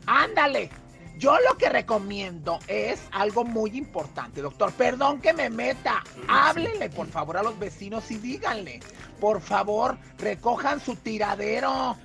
ándale. 0.06 0.70
Yo 1.18 1.38
lo 1.50 1.58
que 1.58 1.70
recomiendo 1.70 2.60
es 2.68 3.02
algo 3.12 3.46
muy 3.46 3.72
importante, 3.78 4.42
doctor. 4.42 4.74
Perdón 4.74 5.22
que 5.22 5.34
me 5.34 5.50
meta. 5.50 6.04
Háblenle, 6.28 6.90
por 6.90 7.08
favor, 7.08 7.38
a 7.38 7.44
los 7.44 7.58
vecinos 7.58 8.12
y 8.12 8.18
díganle. 8.18 8.82
Por 9.20 9.40
favor, 9.40 9.98
recojan 10.18 10.82
su 10.82 10.96
tiradero. 10.98 11.98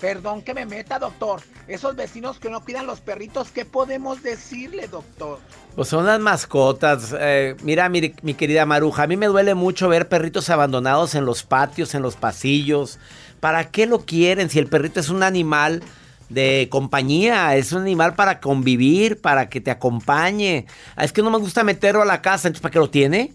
Perdón 0.00 0.40
que 0.42 0.54
me 0.54 0.64
meta, 0.64 0.98
doctor. 0.98 1.42
Esos 1.68 1.94
vecinos 1.94 2.38
que 2.38 2.48
no 2.48 2.64
cuidan 2.64 2.86
los 2.86 3.00
perritos, 3.00 3.50
¿qué 3.50 3.64
podemos 3.66 4.22
decirle, 4.22 4.88
doctor? 4.88 5.38
Pues 5.76 5.88
son 5.88 6.06
las 6.06 6.18
mascotas. 6.18 7.14
Eh, 7.18 7.54
mira, 7.62 7.88
mi, 7.88 8.14
mi 8.22 8.34
querida 8.34 8.64
Maruja, 8.64 9.02
a 9.02 9.06
mí 9.06 9.16
me 9.16 9.26
duele 9.26 9.54
mucho 9.54 9.88
ver 9.88 10.08
perritos 10.08 10.48
abandonados 10.48 11.14
en 11.14 11.26
los 11.26 11.42
patios, 11.42 11.94
en 11.94 12.02
los 12.02 12.16
pasillos. 12.16 12.98
¿Para 13.40 13.70
qué 13.70 13.86
lo 13.86 14.00
quieren 14.06 14.48
si 14.48 14.58
el 14.58 14.68
perrito 14.68 15.00
es 15.00 15.10
un 15.10 15.22
animal 15.22 15.82
de 16.30 16.68
compañía? 16.70 17.54
Es 17.56 17.72
un 17.72 17.82
animal 17.82 18.14
para 18.14 18.40
convivir, 18.40 19.20
para 19.20 19.50
que 19.50 19.60
te 19.60 19.70
acompañe. 19.70 20.66
Ah, 20.96 21.04
Es 21.04 21.12
que 21.12 21.22
no 21.22 21.30
me 21.30 21.38
gusta 21.38 21.62
meterlo 21.62 22.02
a 22.02 22.06
la 22.06 22.22
casa, 22.22 22.48
entonces 22.48 22.62
¿para 22.62 22.72
qué 22.72 22.78
lo 22.78 22.90
tiene? 22.90 23.34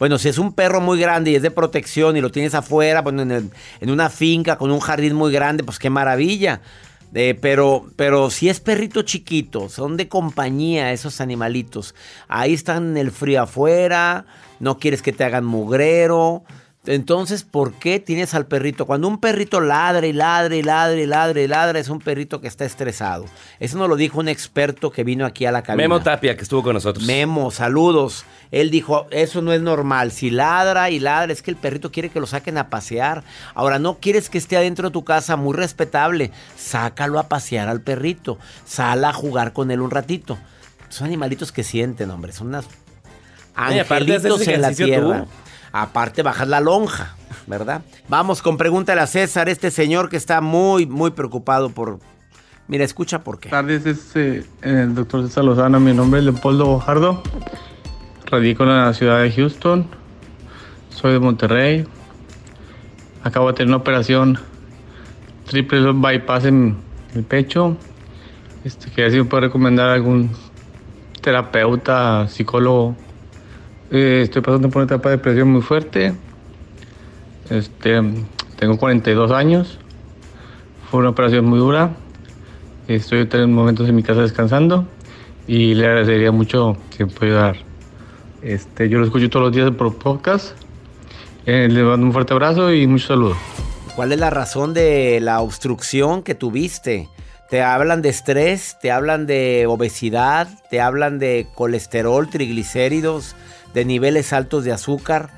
Bueno, 0.00 0.18
si 0.18 0.28
es 0.28 0.38
un 0.38 0.52
perro 0.54 0.80
muy 0.80 0.98
grande 0.98 1.30
y 1.30 1.36
es 1.36 1.42
de 1.42 1.50
protección 1.52 2.16
y 2.16 2.20
lo 2.20 2.32
tienes 2.32 2.54
afuera, 2.54 3.02
bueno, 3.02 3.22
en, 3.22 3.30
el- 3.30 3.50
en 3.80 3.90
una 3.90 4.10
finca 4.10 4.56
con 4.58 4.70
un 4.72 4.80
jardín 4.80 5.14
muy 5.14 5.30
grande, 5.32 5.62
pues 5.62 5.78
qué 5.78 5.90
maravilla. 5.90 6.60
Eh, 7.14 7.36
pero, 7.40 7.86
pero 7.96 8.30
si 8.30 8.48
es 8.48 8.60
perrito 8.60 9.02
chiquito, 9.02 9.68
son 9.68 9.96
de 9.96 10.08
compañía 10.08 10.92
esos 10.92 11.20
animalitos. 11.20 11.94
Ahí 12.28 12.54
están 12.54 12.90
en 12.92 12.96
el 12.96 13.10
frío 13.10 13.42
afuera, 13.42 14.24
no 14.58 14.78
quieres 14.78 15.02
que 15.02 15.12
te 15.12 15.24
hagan 15.24 15.44
mugrero. 15.44 16.44
Entonces, 16.86 17.44
¿por 17.44 17.74
qué 17.74 18.00
tienes 18.00 18.32
al 18.32 18.46
perrito? 18.46 18.86
Cuando 18.86 19.06
un 19.06 19.20
perrito 19.20 19.60
ladra 19.60 20.06
y 20.06 20.14
ladra 20.14 20.56
y 20.56 20.62
ladra 20.62 20.98
y 20.98 21.04
ladra 21.04 21.40
y 21.42 21.46
ladra, 21.46 21.78
es 21.78 21.90
un 21.90 21.98
perrito 21.98 22.40
que 22.40 22.48
está 22.48 22.64
estresado. 22.64 23.26
Eso 23.58 23.76
nos 23.76 23.86
lo 23.86 23.96
dijo 23.96 24.18
un 24.18 24.28
experto 24.28 24.90
que 24.90 25.04
vino 25.04 25.26
aquí 25.26 25.44
a 25.44 25.52
la 25.52 25.62
cabina. 25.62 25.84
Memo 25.84 26.00
Tapia, 26.00 26.34
que 26.36 26.42
estuvo 26.42 26.62
con 26.62 26.72
nosotros. 26.72 27.04
Memo, 27.04 27.50
saludos. 27.50 28.24
Él 28.50 28.70
dijo, 28.70 29.06
eso 29.10 29.42
no 29.42 29.52
es 29.52 29.60
normal. 29.60 30.10
Si 30.10 30.30
ladra 30.30 30.88
y 30.88 31.00
ladra, 31.00 31.34
es 31.34 31.42
que 31.42 31.50
el 31.50 31.58
perrito 31.58 31.92
quiere 31.92 32.08
que 32.08 32.18
lo 32.18 32.26
saquen 32.26 32.56
a 32.56 32.70
pasear. 32.70 33.24
Ahora, 33.54 33.78
no 33.78 33.98
quieres 33.98 34.30
que 34.30 34.38
esté 34.38 34.56
adentro 34.56 34.88
de 34.88 34.92
tu 34.94 35.04
casa, 35.04 35.36
muy 35.36 35.54
respetable. 35.54 36.30
Sácalo 36.56 37.18
a 37.18 37.28
pasear 37.28 37.68
al 37.68 37.82
perrito. 37.82 38.38
Sal 38.64 39.04
a 39.04 39.12
jugar 39.12 39.52
con 39.52 39.70
él 39.70 39.82
un 39.82 39.90
ratito. 39.90 40.38
Son 40.88 41.06
animalitos 41.06 41.52
que 41.52 41.62
sienten, 41.62 42.10
hombre. 42.10 42.32
Son 42.32 42.46
unas 42.48 42.64
angelitos 43.54 44.48
en 44.48 44.62
la 44.62 44.72
tierra. 44.72 45.24
tú. 45.24 45.49
Aparte, 45.72 46.22
bajas 46.22 46.48
la 46.48 46.60
lonja, 46.60 47.16
¿verdad? 47.46 47.82
Vamos 48.08 48.42
con 48.42 48.56
pregúntale 48.56 49.00
a 49.00 49.06
César, 49.06 49.48
este 49.48 49.70
señor 49.70 50.08
que 50.08 50.16
está 50.16 50.40
muy, 50.40 50.86
muy 50.86 51.12
preocupado 51.12 51.70
por... 51.70 52.00
Mira, 52.66 52.84
escucha 52.84 53.22
por 53.22 53.38
qué. 53.38 53.48
Buenas 53.48 53.82
tardes, 53.82 53.86
es 53.86 54.16
eh, 54.16 54.46
el 54.62 54.94
doctor 54.94 55.26
César 55.26 55.44
Lozano. 55.44 55.80
Mi 55.80 55.92
nombre 55.92 56.20
es 56.20 56.26
Leopoldo 56.26 56.66
Bojardo. 56.66 57.22
Radico 58.26 58.62
en 58.62 58.68
la 58.68 58.94
ciudad 58.94 59.22
de 59.22 59.32
Houston. 59.32 59.86
Soy 60.90 61.12
de 61.12 61.18
Monterrey. 61.18 61.84
Acabo 63.24 63.48
de 63.48 63.54
tener 63.54 63.68
una 63.68 63.78
operación 63.78 64.38
triple 65.46 65.92
bypass 65.92 66.44
en 66.44 66.76
el 67.14 67.24
pecho. 67.24 67.76
Este, 68.64 68.90
quería 68.90 69.10
si 69.10 69.16
me 69.16 69.24
puede 69.24 69.46
recomendar 69.46 69.88
algún 69.88 70.30
terapeuta, 71.20 72.28
psicólogo. 72.28 72.94
Eh, 73.90 74.20
estoy 74.22 74.40
pasando 74.40 74.68
por 74.70 74.82
una 74.82 74.86
etapa 74.86 75.10
de 75.10 75.16
depresión 75.16 75.50
muy 75.50 75.62
fuerte. 75.62 76.14
Este, 77.48 78.00
tengo 78.56 78.78
42 78.78 79.32
años. 79.32 79.78
Fue 80.90 81.00
una 81.00 81.10
operación 81.10 81.44
muy 81.46 81.58
dura. 81.58 81.90
Estoy 82.86 83.28
en 83.32 83.52
momentos 83.52 83.88
en 83.88 83.96
mi 83.96 84.02
casa 84.02 84.22
descansando 84.22 84.86
y 85.46 85.74
le 85.74 85.86
agradecería 85.86 86.30
mucho 86.30 86.76
que 86.96 87.04
me 87.04 87.12
pueda 87.12 87.48
ayudar. 87.48 87.56
Este, 88.42 88.88
yo 88.88 88.98
lo 88.98 89.04
escucho 89.04 89.28
todos 89.28 89.46
los 89.46 89.54
días 89.54 89.70
por 89.72 89.96
podcast. 89.98 90.56
Eh, 91.46 91.68
le 91.68 91.82
mando 91.82 92.06
un 92.06 92.12
fuerte 92.12 92.32
abrazo 92.32 92.72
y 92.72 92.86
muchos 92.86 93.08
saludos. 93.08 93.36
¿Cuál 93.96 94.12
es 94.12 94.20
la 94.20 94.30
razón 94.30 94.72
de 94.72 95.18
la 95.20 95.40
obstrucción 95.40 96.22
que 96.22 96.36
tuviste? 96.36 97.08
Te 97.50 97.62
hablan 97.62 98.02
de 98.02 98.10
estrés, 98.10 98.76
te 98.80 98.92
hablan 98.92 99.26
de 99.26 99.66
obesidad, 99.66 100.48
te 100.70 100.80
hablan 100.80 101.18
de 101.18 101.48
colesterol, 101.56 102.30
triglicéridos, 102.30 103.34
de 103.74 103.84
niveles 103.84 104.32
altos 104.32 104.64
de 104.64 104.72
azúcar. 104.72 105.30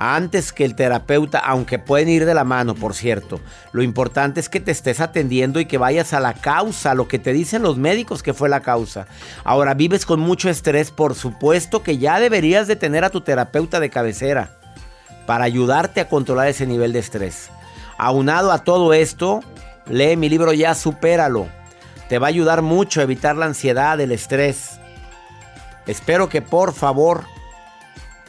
Antes 0.00 0.52
que 0.52 0.64
el 0.64 0.76
terapeuta, 0.76 1.40
aunque 1.40 1.80
pueden 1.80 2.08
ir 2.08 2.24
de 2.24 2.34
la 2.34 2.44
mano, 2.44 2.76
por 2.76 2.94
cierto, 2.94 3.40
lo 3.72 3.82
importante 3.82 4.38
es 4.38 4.48
que 4.48 4.60
te 4.60 4.70
estés 4.70 5.00
atendiendo 5.00 5.58
y 5.58 5.66
que 5.66 5.76
vayas 5.76 6.12
a 6.12 6.20
la 6.20 6.34
causa, 6.34 6.94
lo 6.94 7.08
que 7.08 7.18
te 7.18 7.32
dicen 7.32 7.62
los 7.62 7.78
médicos 7.78 8.22
que 8.22 8.32
fue 8.32 8.48
la 8.48 8.60
causa. 8.60 9.08
Ahora, 9.42 9.74
vives 9.74 10.06
con 10.06 10.20
mucho 10.20 10.48
estrés, 10.48 10.92
por 10.92 11.16
supuesto 11.16 11.82
que 11.82 11.98
ya 11.98 12.20
deberías 12.20 12.68
de 12.68 12.76
tener 12.76 13.02
a 13.02 13.10
tu 13.10 13.22
terapeuta 13.22 13.80
de 13.80 13.90
cabecera 13.90 14.56
para 15.26 15.44
ayudarte 15.44 16.00
a 16.00 16.08
controlar 16.08 16.46
ese 16.46 16.64
nivel 16.64 16.92
de 16.92 17.00
estrés. 17.00 17.50
Aunado 17.98 18.52
a 18.52 18.62
todo 18.62 18.94
esto, 18.94 19.40
lee 19.86 20.16
mi 20.16 20.28
libro 20.28 20.52
Ya 20.52 20.76
Supéralo. 20.76 21.48
Te 22.08 22.20
va 22.20 22.28
a 22.28 22.30
ayudar 22.30 22.62
mucho 22.62 23.00
a 23.00 23.02
evitar 23.02 23.34
la 23.34 23.46
ansiedad, 23.46 24.00
el 24.00 24.12
estrés. 24.12 24.78
Espero 25.86 26.28
que 26.28 26.40
por 26.40 26.72
favor 26.72 27.24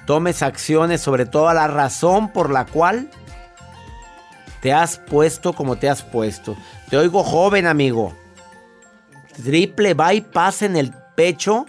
tomes 0.09 0.41
acciones 0.41 1.01
sobre 1.01 1.27
toda 1.27 1.53
la 1.53 1.67
razón 1.67 2.33
por 2.33 2.49
la 2.49 2.65
cual 2.65 3.11
te 4.59 4.73
has 4.73 4.97
puesto 4.97 5.53
como 5.53 5.75
te 5.75 5.87
has 5.87 6.01
puesto. 6.01 6.57
Te 6.89 6.97
oigo 6.97 7.23
joven, 7.23 7.67
amigo. 7.67 8.17
Triple 9.43 9.93
bypass 9.93 10.63
en 10.63 10.77
el 10.77 10.95
pecho, 11.13 11.67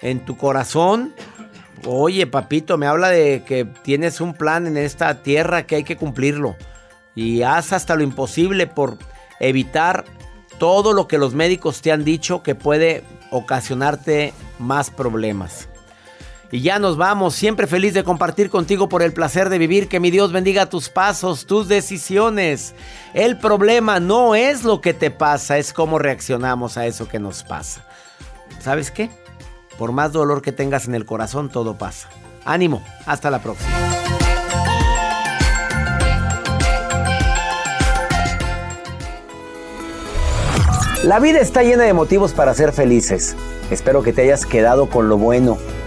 en 0.00 0.24
tu 0.24 0.36
corazón. 0.36 1.12
Oye, 1.84 2.28
papito, 2.28 2.78
me 2.78 2.86
habla 2.86 3.08
de 3.08 3.42
que 3.44 3.64
tienes 3.64 4.20
un 4.20 4.34
plan 4.34 4.68
en 4.68 4.76
esta 4.76 5.20
tierra 5.24 5.66
que 5.66 5.74
hay 5.74 5.82
que 5.82 5.96
cumplirlo. 5.96 6.54
Y 7.16 7.42
haz 7.42 7.72
hasta 7.72 7.96
lo 7.96 8.04
imposible 8.04 8.68
por 8.68 8.96
evitar 9.40 10.04
todo 10.60 10.92
lo 10.92 11.08
que 11.08 11.18
los 11.18 11.34
médicos 11.34 11.82
te 11.82 11.90
han 11.90 12.04
dicho 12.04 12.44
que 12.44 12.54
puede 12.54 13.02
ocasionarte 13.32 14.32
más 14.60 14.90
problemas. 14.90 15.68
Y 16.52 16.60
ya 16.60 16.78
nos 16.78 16.98
vamos, 16.98 17.34
siempre 17.34 17.66
feliz 17.66 17.94
de 17.94 18.04
compartir 18.04 18.50
contigo 18.50 18.86
por 18.86 19.02
el 19.02 19.14
placer 19.14 19.48
de 19.48 19.56
vivir, 19.56 19.88
que 19.88 20.00
mi 20.00 20.10
Dios 20.10 20.32
bendiga 20.32 20.68
tus 20.68 20.90
pasos, 20.90 21.46
tus 21.46 21.66
decisiones. 21.66 22.74
El 23.14 23.38
problema 23.38 24.00
no 24.00 24.34
es 24.34 24.62
lo 24.62 24.82
que 24.82 24.92
te 24.92 25.10
pasa, 25.10 25.56
es 25.56 25.72
cómo 25.72 25.98
reaccionamos 25.98 26.76
a 26.76 26.84
eso 26.84 27.08
que 27.08 27.18
nos 27.18 27.42
pasa. 27.42 27.86
¿Sabes 28.60 28.90
qué? 28.90 29.08
Por 29.78 29.92
más 29.92 30.12
dolor 30.12 30.42
que 30.42 30.52
tengas 30.52 30.86
en 30.86 30.94
el 30.94 31.06
corazón, 31.06 31.48
todo 31.48 31.78
pasa. 31.78 32.10
Ánimo, 32.44 32.84
hasta 33.06 33.30
la 33.30 33.38
próxima. 33.38 33.70
La 41.02 41.18
vida 41.18 41.40
está 41.40 41.62
llena 41.62 41.84
de 41.84 41.94
motivos 41.94 42.34
para 42.34 42.52
ser 42.52 42.74
felices. 42.74 43.34
Espero 43.70 44.02
que 44.02 44.12
te 44.12 44.20
hayas 44.20 44.44
quedado 44.44 44.90
con 44.90 45.08
lo 45.08 45.16
bueno 45.16 45.56